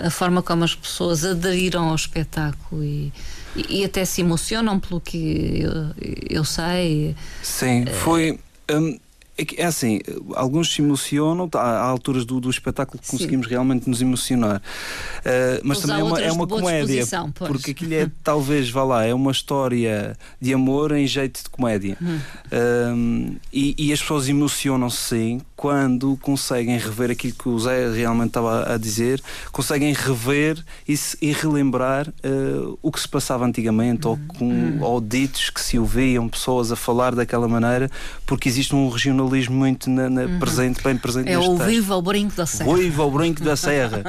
[0.01, 3.13] a forma como as pessoas aderiram ao espetáculo e,
[3.57, 5.95] e, até se emocionam pelo que eu,
[6.29, 7.17] eu sei?
[7.43, 8.39] Sim foi
[8.71, 8.99] um,
[9.41, 10.01] é, é assim,
[10.35, 13.51] alguns se emocionam, tá, há alturas do, do espetáculo que conseguimos Sim.
[13.51, 17.05] realmente nos emocionar, uh, mas também é uma, é uma comédia,
[17.39, 21.97] porque aquilo é talvez, vá lá, é uma história de amor em jeito de comédia.
[22.01, 22.19] Hum.
[22.47, 28.29] Uh, e, e, as pessoas emocionam-se sim quando conseguem rever aquilo que o Zé realmente
[28.29, 30.57] estava a dizer, conseguem rever
[30.89, 34.13] e, e relembrar uh, o que se passava antigamente, hum.
[34.13, 34.79] ou, com, hum.
[34.81, 37.91] ou ditos que se ouviam, pessoas a falar daquela maneira,
[38.25, 40.39] porque existe um regionalismo muito na, na uhum.
[40.39, 42.75] presente, bem presente É o vivo ao brinco da serra.
[42.75, 44.03] Vivo ao brinco da serra.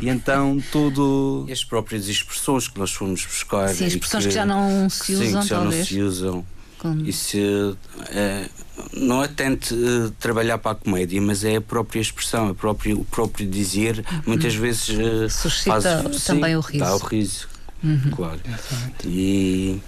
[0.00, 1.44] e então tudo.
[1.46, 3.68] E as próprias expressões que nós fomos buscar.
[3.68, 5.26] Sim, expressões que, que, já não se usam.
[5.26, 5.76] Sim, que já talvez.
[5.80, 6.54] não se usam.
[7.04, 7.76] E se,
[8.10, 8.48] é,
[8.92, 12.94] não é tanto uh, trabalhar para a comédia, mas é a própria expressão, a própria,
[12.94, 14.22] o próprio dizer, uhum.
[14.26, 16.84] muitas vezes uh, suscita faz, também sim, o riso.
[16.84, 17.48] Dá o riso,
[17.82, 18.10] uhum.
[18.10, 18.40] claro.
[18.44, 19.08] Exatamente.
[19.08, 19.82] E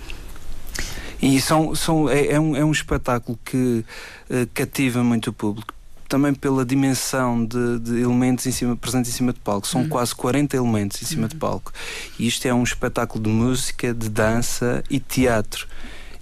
[1.20, 3.84] e são, são, é, é, um, é um espetáculo que
[4.30, 5.74] uh, cativa muito o público
[6.08, 9.66] também pela dimensão de, de, elementos em cima, presentes em cima de palco.
[9.66, 9.88] São uhum.
[9.88, 11.28] quase 40 elementos em cima uhum.
[11.28, 11.72] de palco.
[12.16, 15.66] E isto é um espetáculo de música, de dança e teatro.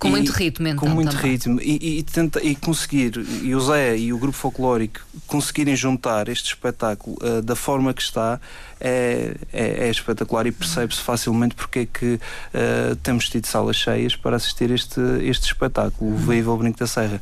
[0.04, 0.86] Com e, muito ritmo, então.
[0.86, 1.32] Com muito também.
[1.32, 1.60] ritmo.
[1.62, 6.48] E, e, tenta, e conseguir, e o Zé e o grupo folclórico conseguirem juntar este
[6.48, 8.38] espetáculo uh, da forma que está
[8.78, 14.14] é, é, é espetacular e percebe-se facilmente porque é que uh, temos tido salas cheias
[14.14, 17.20] para assistir este, este espetáculo, o Viva o Brinco da Serra.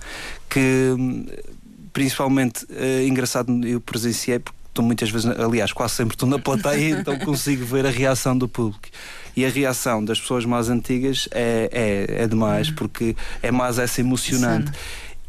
[0.50, 0.96] Que
[1.92, 6.96] principalmente uh, engraçado eu presenciei porque estou muitas vezes, aliás, quase sempre estou na plateia,
[7.00, 8.88] então consigo ver a reação do público
[9.36, 12.74] e a reação das pessoas mais antigas é, é, é demais, uhum.
[12.74, 14.70] porque é mais essa emocionante.
[14.70, 14.76] Sim.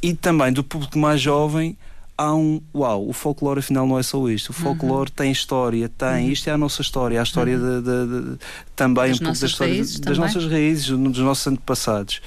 [0.01, 1.77] E também do público mais jovem
[2.17, 4.49] há um uau, o folclore afinal não é só isto.
[4.49, 5.15] O folclore uhum.
[5.15, 6.25] tem história, tem.
[6.25, 6.31] Uhum.
[6.31, 7.81] Isto é a nossa história, a história uhum.
[7.81, 8.37] de, de, de,
[8.75, 10.19] também das um pouco da história das também?
[10.19, 12.21] nossas raízes, dos nossos antepassados.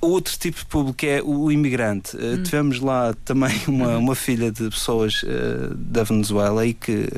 [0.00, 2.16] Outro tipo de público é o imigrante.
[2.16, 7.08] Uh, tivemos lá também uma, uma filha de pessoas uh, da Venezuela e que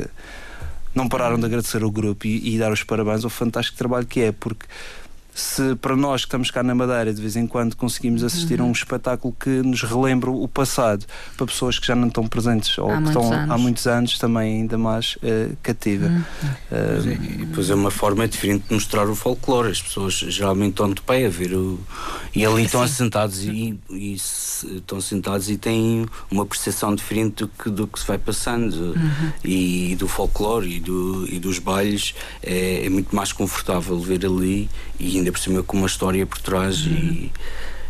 [0.94, 4.20] não pararam de agradecer ao grupo e, e, dar os parabéns ao fantástico trabalho que
[4.20, 4.66] é, porque
[5.34, 8.60] se para nós que estamos cá na Madeira de vez em quando conseguimos assistir uhum.
[8.60, 8.72] a um uhum.
[8.72, 11.04] espetáculo que nos relembra o passado,
[11.36, 13.50] para pessoas que já não estão presentes ou há que estão anos.
[13.50, 16.06] há muitos anos, também ainda mais uh, cativa.
[16.06, 16.22] Uhum.
[16.70, 19.70] Uh, depois é uma forma diferente de mostrar o folclore.
[19.70, 21.78] As pessoas geralmente estão de pé a ver o.
[22.34, 27.48] E ali estão assentados e, e se, estão sentados e têm uma percepção diferente do
[27.48, 28.94] que, do que se vai passando.
[28.94, 29.32] Uhum.
[29.44, 34.24] E, e, do folclore e, do, e dos bailes é, é muito mais confortável ver
[34.24, 36.92] ali e ainda por cima com uma história por trás uhum.
[36.92, 37.32] e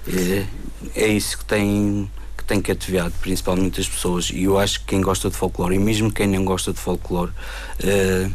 [0.07, 0.47] é,
[0.95, 5.01] é, isso que tem que tem cativeado principalmente as pessoas e eu acho que quem
[5.01, 8.35] gosta de folclore e mesmo quem não gosta de folclore uh,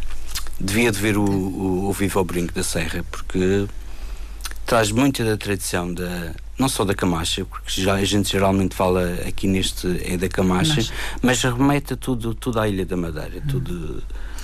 [0.60, 3.67] devia de ver o, o, o Viva ao Brinco da Serra porque
[4.65, 9.13] traz muita da tradição da não só da Camacha, porque já, a gente geralmente fala
[9.27, 10.75] aqui neste é da Camacha,
[11.21, 13.47] mas, mas remete a tudo, tudo à Ilha da Madeira, hum.
[13.47, 14.03] tudo,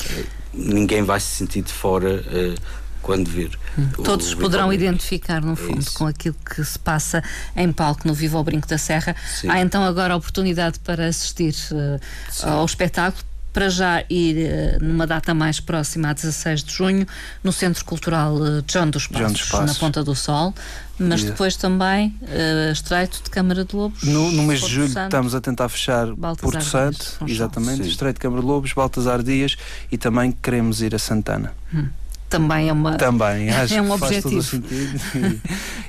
[0.09, 2.55] eh, ninguém vai se sentir de fora uh,
[3.01, 3.57] quando vir.
[3.77, 3.89] Hum.
[4.03, 7.23] Todos o, poderão identificar, no é fundo, é com aquilo que se passa
[7.55, 9.15] em palco no Vivo ao Brinco da Serra.
[9.39, 9.49] Sim.
[9.49, 11.99] Há então agora a oportunidade para assistir uh,
[12.47, 13.23] ao espetáculo.
[13.53, 17.05] Para já ir uh, numa data mais próxima, a 16 de junho,
[17.43, 20.55] no Centro Cultural uh, John, dos Passos, John dos Passos, na Ponta do Sol,
[20.97, 21.31] mas yeah.
[21.31, 24.03] depois também uh, Estreito de Câmara de Lobos.
[24.03, 27.89] No, no mês de julho Santo, estamos a tentar fechar Baltazar Porto Santo, Dias, exatamente,
[27.89, 29.57] Estreito de Câmara de Lobos, Baltasar Dias
[29.91, 31.53] e também queremos ir a Santana.
[31.73, 31.89] Hum
[32.31, 35.01] também é uma também acho é um que objetivo faz todo o sentido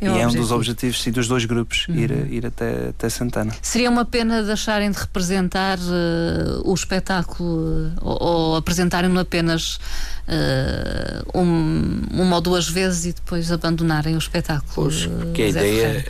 [0.03, 1.95] e, é, um, e é um dos objetivos sim, dos dois grupos uhum.
[1.95, 3.53] ir, ir até, até Santana.
[3.63, 9.79] Seria uma pena deixarem de representar uh, o espetáculo uh, ou, ou apresentarem-no apenas
[10.27, 16.05] uh, um, uma ou duas vezes e depois abandonarem o espetáculo pois, porque a ideia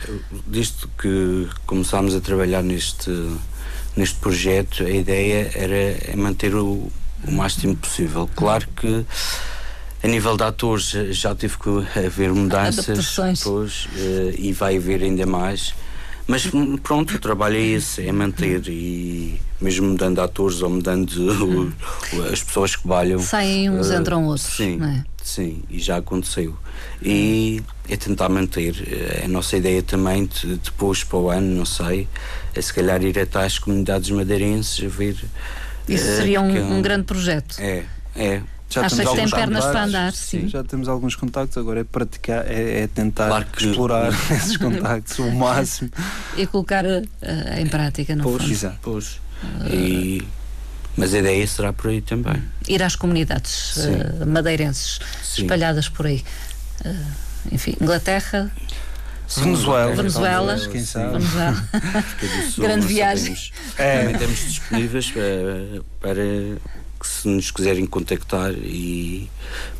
[0.47, 3.11] disto que começámos a trabalhar neste
[3.95, 6.91] neste projeto a ideia era é manter o,
[7.27, 8.27] o tempo possível.
[8.35, 9.05] Claro que
[10.03, 12.85] a nível de atores já teve que haver mudanças
[13.39, 15.73] depois, uh, e vai haver ainda mais.
[16.27, 21.09] Mas hum, pronto, o trabalho é esse, é manter e mesmo mudando atores ou mudando
[22.13, 23.19] o, as pessoas que trabalham.
[23.19, 24.55] Saem uns, uh, entram outros.
[24.55, 25.03] Sim, é?
[25.23, 26.55] sim, e já aconteceu.
[27.01, 28.75] E é tentar manter.
[28.85, 32.07] Eh, a nossa ideia também, de, depois para o ano, não sei,
[32.53, 35.15] é se calhar ir até às comunidades madeirenses a ver.
[35.87, 37.55] Isso uh, seria um, um grande projeto.
[37.59, 37.83] É,
[38.15, 38.41] é,
[38.73, 40.13] já Acha que tem pernas para andar?
[40.13, 40.41] Sim.
[40.41, 40.47] sim.
[40.47, 43.69] já temos alguns contactos, agora é praticar, é, é tentar claro que...
[43.69, 45.91] explorar esses contactos o máximo.
[46.35, 47.07] E colocar uh,
[47.59, 48.73] em prática, no pois, fundo.
[48.81, 49.21] Pois.
[49.61, 49.67] Uh...
[49.69, 50.27] E...
[50.97, 52.41] Mas a ideia será por aí também.
[52.67, 55.43] Ir às comunidades uh, madeirenses sim.
[55.43, 56.23] espalhadas por aí.
[57.51, 58.51] enfim, Inglaterra,
[59.37, 59.95] Venezuela.
[59.95, 60.59] Venezuela.
[60.71, 61.13] Quem sabe?
[61.13, 61.67] Venezuela.
[62.57, 63.35] Grande viagem.
[63.77, 63.99] É.
[63.99, 66.23] Também estamos disponíveis para, para
[67.03, 69.29] que se nos quiserem contactar e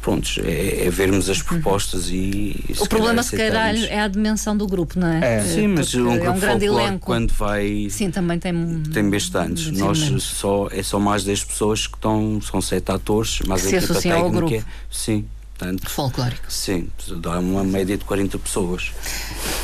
[0.02, 2.16] pronto, é, é vermos as propostas uhum.
[2.16, 5.38] e, e O problema se calhar é a dimensão do grupo, não é?
[5.38, 5.42] é.
[5.42, 7.06] Sim, mas um grupo é um grande elenco.
[7.06, 8.54] quando vai Sim, também tem
[8.94, 9.72] tem bastantes.
[9.72, 13.94] Nós só é só mais 10 pessoas que estão, são sete atores, mas a equipa
[13.94, 14.66] técnica.
[14.92, 15.26] Sim,
[15.58, 16.52] Portanto, Folclórico.
[16.52, 18.92] Sim, dá uma média de 40 pessoas.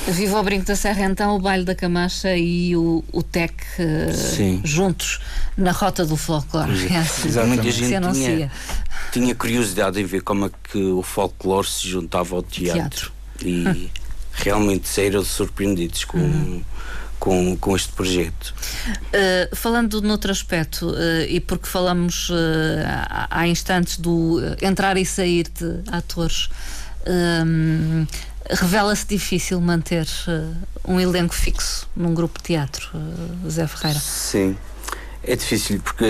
[0.07, 4.61] Viva ao Brinco da Serra, então, o Baile da Camacha e o, o TEC uh,
[4.63, 5.19] juntos
[5.57, 6.71] na rota do folclore.
[6.93, 8.51] É assim, Muita gente tinha,
[9.11, 12.79] tinha, curiosidade em ver como é que o folclore se juntava ao teatro.
[12.81, 13.11] teatro.
[13.41, 13.89] E
[14.33, 16.19] realmente saíram surpreendidos com.
[16.19, 16.63] Uhum
[17.19, 18.53] com, com este projeto.
[18.89, 22.33] Uh, falando noutro aspecto, uh, e porque falamos uh,
[22.85, 26.49] há, há, instantes do entrar e sair de atores,
[28.49, 30.07] revela-se difícil manter
[30.85, 32.89] um elenco fixo num grupo de teatro,
[33.49, 33.99] Zé Ferreira?
[33.99, 34.55] Sim,
[35.23, 36.05] é difícil porque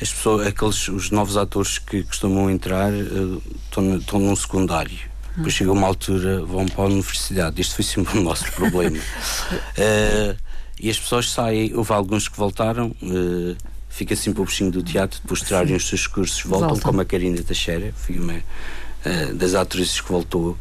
[0.00, 5.72] as pessoas, aqueles, os novos atores que costumam entrar estão, estão num secundário depois chega
[5.72, 7.60] uma altura, vão para a universidade.
[7.60, 8.98] Isto foi sempre o nosso problema.
[8.98, 10.36] uh,
[10.80, 13.56] e as pessoas saem, houve alguns que voltaram, uh,
[13.88, 16.82] fica sempre o bichinho do teatro, depois de tirarem os seus cursos, voltam, Volta.
[16.82, 20.56] como a Karina Teixeira, foi uma uh, das atrizes que voltou.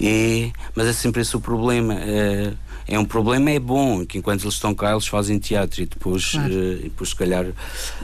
[0.00, 1.94] E, mas é sempre esse o problema.
[1.94, 5.86] Uh, é um problema, é bom, que enquanto eles estão cá, eles fazem teatro e
[5.86, 6.52] depois, claro.
[6.52, 7.46] e depois se calhar.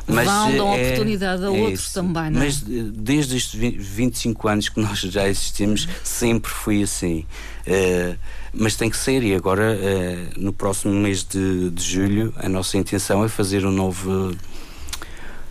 [0.09, 1.94] Mas, Vão, dão é, oportunidade a é outros isso.
[1.94, 2.44] também, não é?
[2.44, 7.27] Mas desde estes 25 anos que nós já existimos, sempre foi assim.
[7.66, 8.16] Uh,
[8.53, 12.79] mas tem que ser, e agora, uh, no próximo mês de, de, julho, a nossa
[12.79, 14.35] intenção é fazer um novo.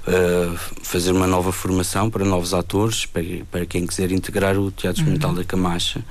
[0.08, 5.02] Uh, fazer uma nova formação para novos atores, para, para quem quiser integrar o Teatro
[5.02, 5.36] Experimental uhum.
[5.36, 6.02] da Camacha.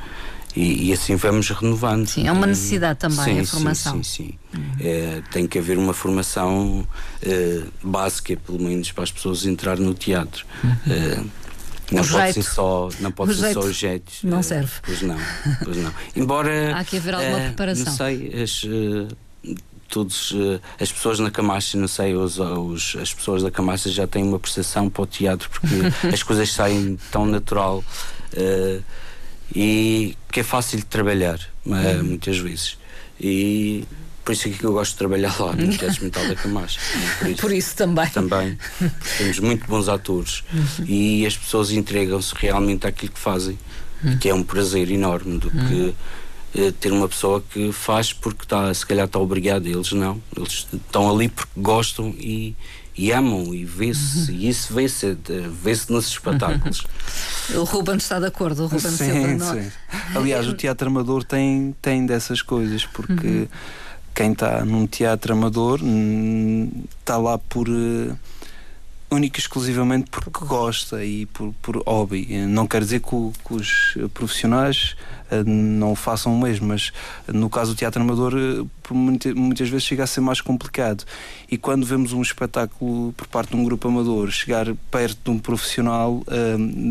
[0.56, 2.06] E, e, assim vamos renovando.
[2.06, 4.02] Sim, é uma necessidade também sim, a formação.
[4.02, 4.58] Sim, sim, sim.
[4.58, 4.72] Uhum.
[4.80, 6.86] É, tem que haver uma formação
[7.22, 10.46] é, básica, pelo menos, para as pessoas entrarem no teatro.
[10.64, 10.76] Uhum.
[10.88, 11.16] É,
[11.92, 12.32] Não o pode jeito.
[12.32, 14.22] ser só, não pode o ser jeito só os jeitos.
[14.22, 14.72] Não uh, serve.
[14.82, 15.18] Pois não,
[15.62, 15.92] pois não.
[16.16, 16.74] Embora.
[16.74, 17.84] Há que haver alguma uh, preparação.
[17.84, 19.56] Não sei, as, uh,
[19.90, 20.34] todos,
[20.80, 24.38] as pessoas na Camacha, não sei, os, os, as pessoas da Camacha já têm uma
[24.38, 25.74] percepção para o teatro porque
[26.10, 27.84] as coisas saem tão natural
[29.54, 32.04] e que é fácil de trabalhar, uhum.
[32.04, 32.78] muitas vezes.
[33.20, 33.84] E
[34.24, 36.80] por isso é que eu gosto de trabalhar lá no Teatro Mental da Camacha.
[37.18, 38.10] Por isso, por isso também.
[38.10, 38.58] Também.
[39.18, 40.84] Temos muito bons atores uhum.
[40.86, 43.58] e as pessoas entregam-se realmente àquilo que fazem,
[44.02, 44.18] uhum.
[44.18, 45.94] que é um prazer enorme do que
[46.56, 50.20] eh, ter uma pessoa que faz porque está, se calhar está obrigado, eles não.
[50.36, 52.56] Eles estão ali porque gostam e,
[52.96, 54.38] e amam e vê-se, uhum.
[54.38, 55.16] e isso vê-se
[55.62, 56.84] vê nos espetáculos.
[57.50, 57.60] Uhum.
[57.60, 59.10] O Ruben está de acordo, o Ruben sim?
[59.10, 59.38] É?
[59.38, 59.70] Sim.
[60.14, 63.48] Aliás, o teatro amador tem, tem dessas coisas, porque uhum
[64.16, 65.78] quem está num teatro amador
[66.98, 68.18] está lá por uh,
[69.10, 72.26] única e exclusivamente porque gosta e por, por hobby.
[72.46, 74.96] Não quer dizer que, que os profissionais
[75.30, 76.92] uh, não o façam o mesmo, mas
[77.26, 81.04] no caso do teatro amador, uh, muitas, muitas vezes chega a ser mais complicado.
[81.50, 85.38] E quando vemos um espetáculo por parte de um grupo amador chegar perto de um
[85.38, 86.22] profissional,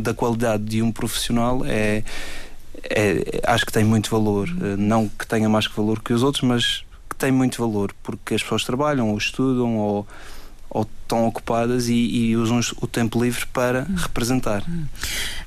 [0.02, 2.04] da qualidade de um profissional, é.
[2.88, 4.48] É, acho que tem muito valor.
[4.78, 8.44] Não que tenha mais valor que os outros, mas que tem muito valor, porque as
[8.44, 10.08] pessoas trabalham ou estudam ou,
[10.76, 13.96] ou estão ocupadas e, e usam o tempo livre para hum.
[13.96, 14.62] representar.
[14.68, 14.86] Hum.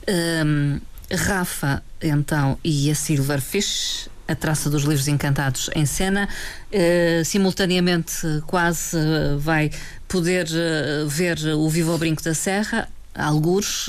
[0.09, 0.81] Um,
[1.15, 6.27] Rafa, então, e a Silverfish, a traça dos livros encantados em cena,
[6.73, 9.71] uh, simultaneamente quase uh, vai
[10.07, 13.89] poder uh, ver o Vivo ao Brinco da Serra, algures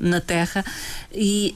[0.00, 0.64] na Terra,
[1.12, 1.52] e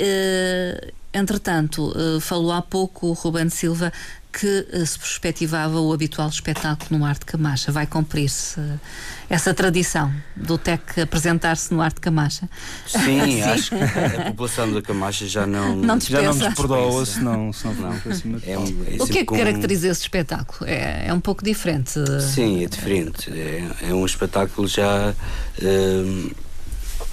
[1.14, 3.91] entretanto, falou há pouco o Ruben Silva
[4.39, 7.72] que uh, se perspectivava o habitual espetáculo no Arte Camacha.
[7.72, 8.78] Vai cumprir-se uh,
[9.30, 12.47] essa tradição do TEC apresentar-se no Arte Camacha?
[12.87, 17.07] Sim, Sim, acho que a população da Camacha já não, não já não nos perdoa
[17.07, 17.93] se não, se não, não.
[18.45, 20.68] É um, é O que é que caracteriza esse espetáculo?
[20.68, 21.99] É, é um pouco diferente?
[22.20, 23.30] Sim, é diferente.
[23.32, 25.14] É, é um espetáculo já.
[25.62, 26.46] Uh,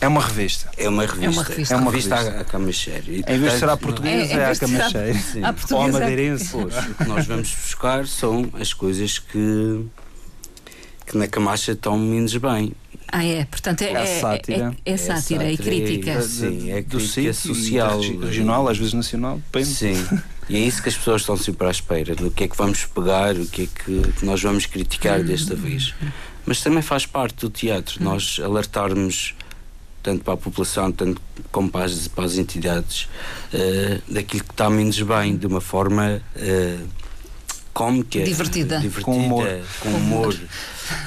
[0.02, 0.70] é uma revista.
[0.78, 1.26] É uma revista.
[1.26, 2.40] É uma revista, é uma revista, revista.
[2.40, 3.04] a Camacheiro.
[3.10, 5.20] Em vez de ser a portuguesa, é, é a Camacheiro.
[5.72, 6.56] Ou a madeirense.
[6.56, 9.86] O que nós vamos buscar são as coisas que,
[11.06, 12.74] que na Camacha estão menos bem.
[13.16, 13.46] Ah, é?
[13.46, 14.76] Portanto, é, é, sátira.
[14.84, 16.22] É, é, sátira, é, crítica.
[16.24, 18.02] sim, é crítica social.
[18.02, 19.68] Regional, às vezes nacional, depende.
[19.68, 20.20] Sim.
[20.50, 22.86] E é isso que as pessoas estão sempre à espera, do que é que vamos
[22.86, 25.26] pegar, o que é que nós vamos criticar hum.
[25.26, 25.94] desta vez.
[26.46, 28.06] Mas também faz parte do teatro, hum.
[28.06, 29.36] nós alertarmos
[30.04, 33.08] tanto para a população, tanto como para as, para as entidades,
[33.54, 36.88] uh, daquilo que está menos bem, de uma forma uh,
[37.74, 39.48] cómica, divertida, divertida com humor.
[39.80, 40.40] Com humor.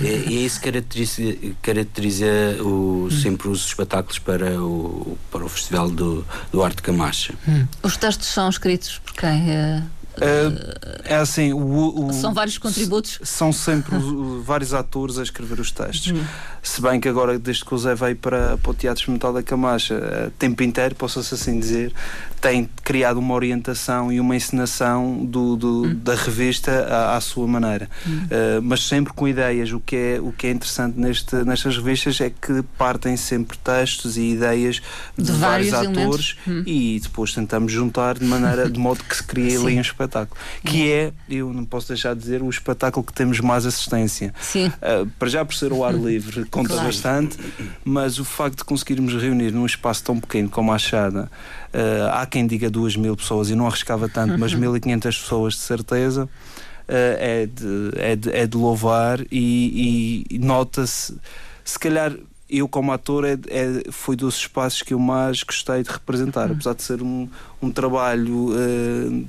[0.00, 1.22] e, e é isso que caracteriza,
[1.62, 2.26] caracteriza
[2.62, 7.34] o, sempre os espetáculos para o, para o Festival do, do Arte Camacha.
[7.46, 7.66] Hum.
[7.82, 9.42] Os textos são escritos por quem?
[9.42, 9.95] Uh...
[10.20, 13.18] É, é assim, o, o, são vários contributos?
[13.22, 13.96] São sempre
[14.42, 16.12] vários atores a escrever os textos.
[16.12, 16.24] Hum.
[16.62, 19.42] Se bem que agora, desde que o Zé veio para, para o Teatro Experimental da
[19.42, 21.92] Camacha, uh, tempo inteiro, posso-se assim dizer,
[22.40, 25.94] tem criado uma orientação e uma encenação do, do hum.
[26.02, 27.88] da revista à, à sua maneira.
[28.06, 28.24] Hum.
[28.24, 29.72] Uh, mas sempre com ideias.
[29.72, 34.16] O que é, o que é interessante neste, nestas revistas é que partem sempre textos
[34.16, 34.82] e ideias
[35.16, 36.62] de, de vários, vários atores hum.
[36.66, 40.05] e depois tentamos juntar de maneira, de modo que se crie ali um espetáculo.
[40.64, 44.34] Que é, eu não posso deixar de dizer, o espetáculo que temos mais assistência.
[44.40, 44.68] Sim.
[44.68, 46.86] Uh, para já por ser o ar livre conta claro.
[46.86, 47.38] bastante,
[47.84, 51.30] mas o facto de conseguirmos reunir num espaço tão pequeno como a Achada,
[51.72, 55.22] uh, há quem diga duas mil pessoas e não arriscava tanto, mas 1500 uhum.
[55.22, 56.28] pessoas de certeza.
[56.88, 61.16] Uh, é, de, é, de, é de louvar e, e nota-se,
[61.64, 62.12] se calhar
[62.48, 66.52] eu como ator é, é, foi dos espaços que eu mais gostei de representar, uhum.
[66.52, 67.28] apesar de ser um,
[67.60, 69.26] um trabalho uh,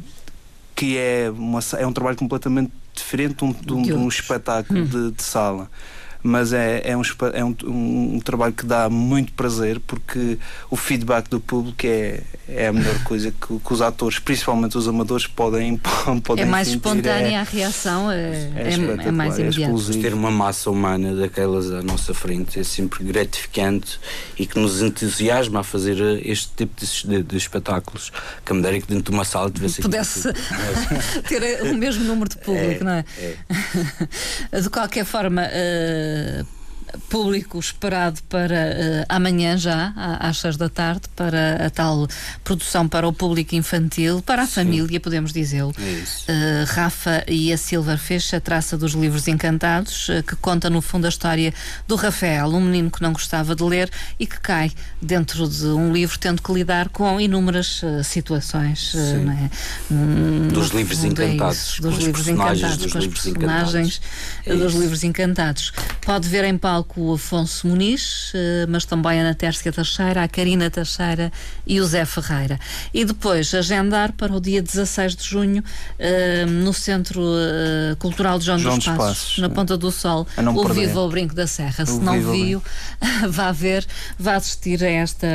[0.78, 4.80] que é, uma, é um trabalho completamente diferente de um, de um, de um espetáculo
[4.80, 4.86] hum.
[4.86, 5.70] de, de, sala
[6.28, 7.02] mas é, é, um,
[7.34, 7.56] é um,
[8.16, 10.38] um, trabalho que dá muito prazer porque
[10.70, 14.90] o feedback do público é, é a melhor coisa que, que os atores, principalmente os
[14.90, 15.80] amadores, podem,
[16.26, 16.80] podem É mais sentir.
[16.80, 20.02] espontânea é, a reação, é, é, é, é mais imediato.
[20.02, 23.98] ter uma massa humana daquelas à nossa frente é sempre gratificante
[24.38, 25.98] e que nos entusiasma a fazer
[26.28, 28.12] este tipo de, de, de espetáculos.
[28.46, 30.28] Que me dera que dentro de uma sala tivesse pudesse
[31.28, 33.06] ter o mesmo número de público, é, não é?
[34.52, 34.60] é.
[34.62, 35.44] De qualquer forma.
[35.44, 36.44] Uh, uh,
[37.10, 42.08] público esperado para uh, amanhã já, às seis da tarde, para a tal
[42.44, 44.54] produção para o público infantil, para a Sim.
[44.54, 45.74] família, podemos dizê-lo.
[45.78, 50.70] É uh, Rafa e a Silva fez a traça dos livros encantados, uh, que conta
[50.70, 51.54] no fundo a história
[51.88, 54.72] do Rafael, um menino que não gostava de ler e que cai
[55.02, 58.94] dentro de um livro tendo que lidar com inúmeras situações.
[58.96, 59.94] É?
[59.94, 61.80] Um, dos livros é encantados.
[61.80, 64.02] dos livros encantados, dos com as personagens
[64.46, 64.62] encantados.
[64.64, 65.74] dos livros encantados.
[66.02, 70.28] Pode ver em palco o Afonso Muniz, eh, mas também a Ana Tércia Teixeira, a
[70.28, 71.32] Karina Teixeira
[71.66, 72.60] e o Zé Ferreira.
[72.94, 75.64] E depois agendar para o dia 16 de junho
[75.98, 80.28] eh, no Centro eh, Cultural de João, João dos, Passos, Passos, na Ponta do Sol,
[80.38, 80.88] o perder.
[80.88, 81.86] Viva ao Brinco da Serra.
[81.86, 82.62] Se não viu,
[83.30, 83.86] vá ver,
[84.20, 85.28] vá assistir a esta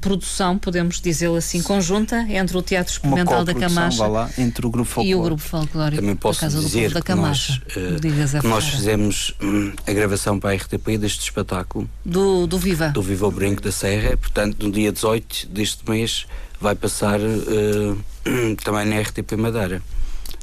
[0.00, 4.88] produção, podemos dizê-lo assim, conjunta entre o Teatro Experimental da Camacha lá, entre o Grupo
[4.88, 5.16] Folclórico.
[5.16, 7.60] e o Grupo Folclórico Também posso dizer da Camacha.
[7.66, 11.88] Que nós, uh, que nós fizemos hum, a gravação para a RTP deste espetáculo.
[12.04, 12.88] Do, do Viva.
[12.88, 14.16] Do Viva o Brinco da Serra.
[14.16, 16.26] Portanto, no dia 18 deste mês
[16.60, 17.98] vai passar uh,
[18.64, 19.82] também na RTP Madeira.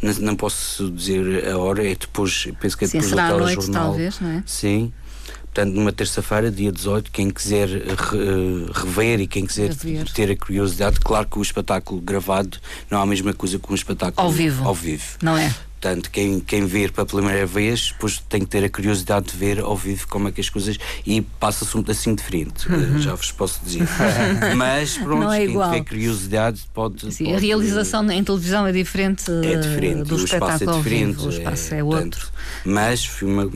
[0.02, 3.38] Não, não, posso dizer a hora, é depois, penso que é depois Sim, será à
[3.38, 3.84] noite, jornal.
[3.86, 4.44] talvez, não é?
[4.46, 4.92] Sim.
[5.54, 9.74] Portanto, numa terça-feira, dia 18, quem quiser re, uh, rever e quem quiser
[10.14, 12.58] ter a curiosidade, claro que o espetáculo gravado
[12.90, 14.68] não é a mesma coisa que um espetáculo ao vivo.
[14.68, 15.04] Ao vivo.
[15.22, 15.54] Não é?
[15.84, 19.60] Portanto, quem, quem vir pela primeira vez, depois tem que ter a curiosidade de ver
[19.60, 20.78] ao vivo como é que as coisas.
[21.06, 23.00] e passa-se um pedacinho diferente, uhum.
[23.00, 23.86] já vos posso dizer.
[24.56, 27.14] Mas pronto, é quem tiver curiosidade pode.
[27.14, 30.78] Sim, pode, a realização em televisão é diferente, é diferente do o espetáculo espaço é
[30.78, 31.18] diferente.
[31.18, 32.28] Vivo, o espaço é, é outro.
[32.64, 33.52] mas uma,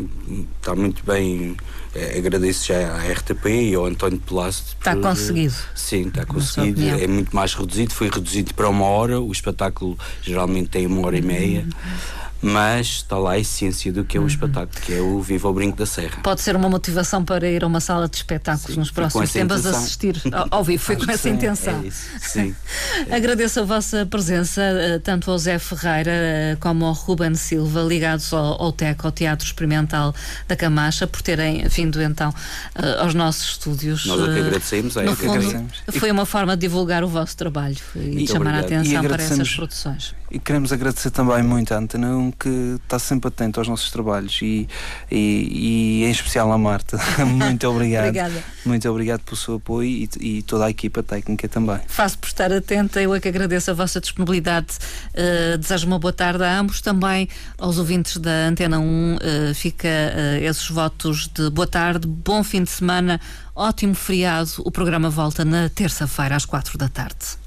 [0.60, 1.56] está muito bem.
[1.98, 4.64] É, agradeço já à RTP e ao António Pelácio.
[4.78, 5.56] Está por, conseguido.
[5.74, 6.82] Sim, está conseguido.
[6.84, 7.92] É muito mais reduzido.
[7.92, 9.20] Foi reduzido para uma hora.
[9.20, 11.62] O espetáculo geralmente tem uma hora e meia.
[11.62, 14.28] Uhum mas está lá a essência do que é o uhum.
[14.28, 16.20] espetáculo, que é o Viva ao Brinco da Serra.
[16.24, 19.66] Pode ser uma motivação para ir a uma sala de espetáculos Sim, nos próximos tempos
[19.66, 21.82] assistir ao, ao vivo, foi com essa sim, intenção.
[21.84, 22.08] É isso.
[22.20, 22.56] Sim.
[23.12, 28.32] Agradeço a vossa presença, eh, tanto ao Zé Ferreira eh, como ao Ruben Silva, ligados
[28.34, 30.14] ao, ao TEC, ao Teatro Experimental
[30.48, 32.34] da Camacha, por terem vindo então
[32.76, 34.06] eh, aos nossos estúdios.
[34.06, 35.84] Nós é que agradecemos, é no fundo, agradecemos.
[35.92, 38.74] Foi uma forma de divulgar o vosso trabalho e Muito chamar obrigado.
[38.74, 40.16] a atenção para essas produções.
[40.30, 44.40] E queremos agradecer também muito à Antena 1 que está sempre atento aos nossos trabalhos
[44.42, 44.68] e,
[45.10, 47.00] e, e em especial à Marta.
[47.26, 48.08] muito obrigado.
[48.08, 48.44] Obrigada.
[48.66, 51.80] Muito obrigado pelo seu apoio e, e, toda a equipa técnica também.
[51.88, 54.78] Faço por estar atenta, eu é que agradeço a vossa disponibilidade.
[55.14, 58.84] Uh, desejo uma boa tarde a ambos, também aos ouvintes da Antena 1.
[58.84, 63.20] Uh, eh, fica uh, esses votos de boa tarde, bom fim de semana,
[63.56, 64.50] ótimo feriado.
[64.60, 67.47] O programa volta na terça-feira às quatro da tarde.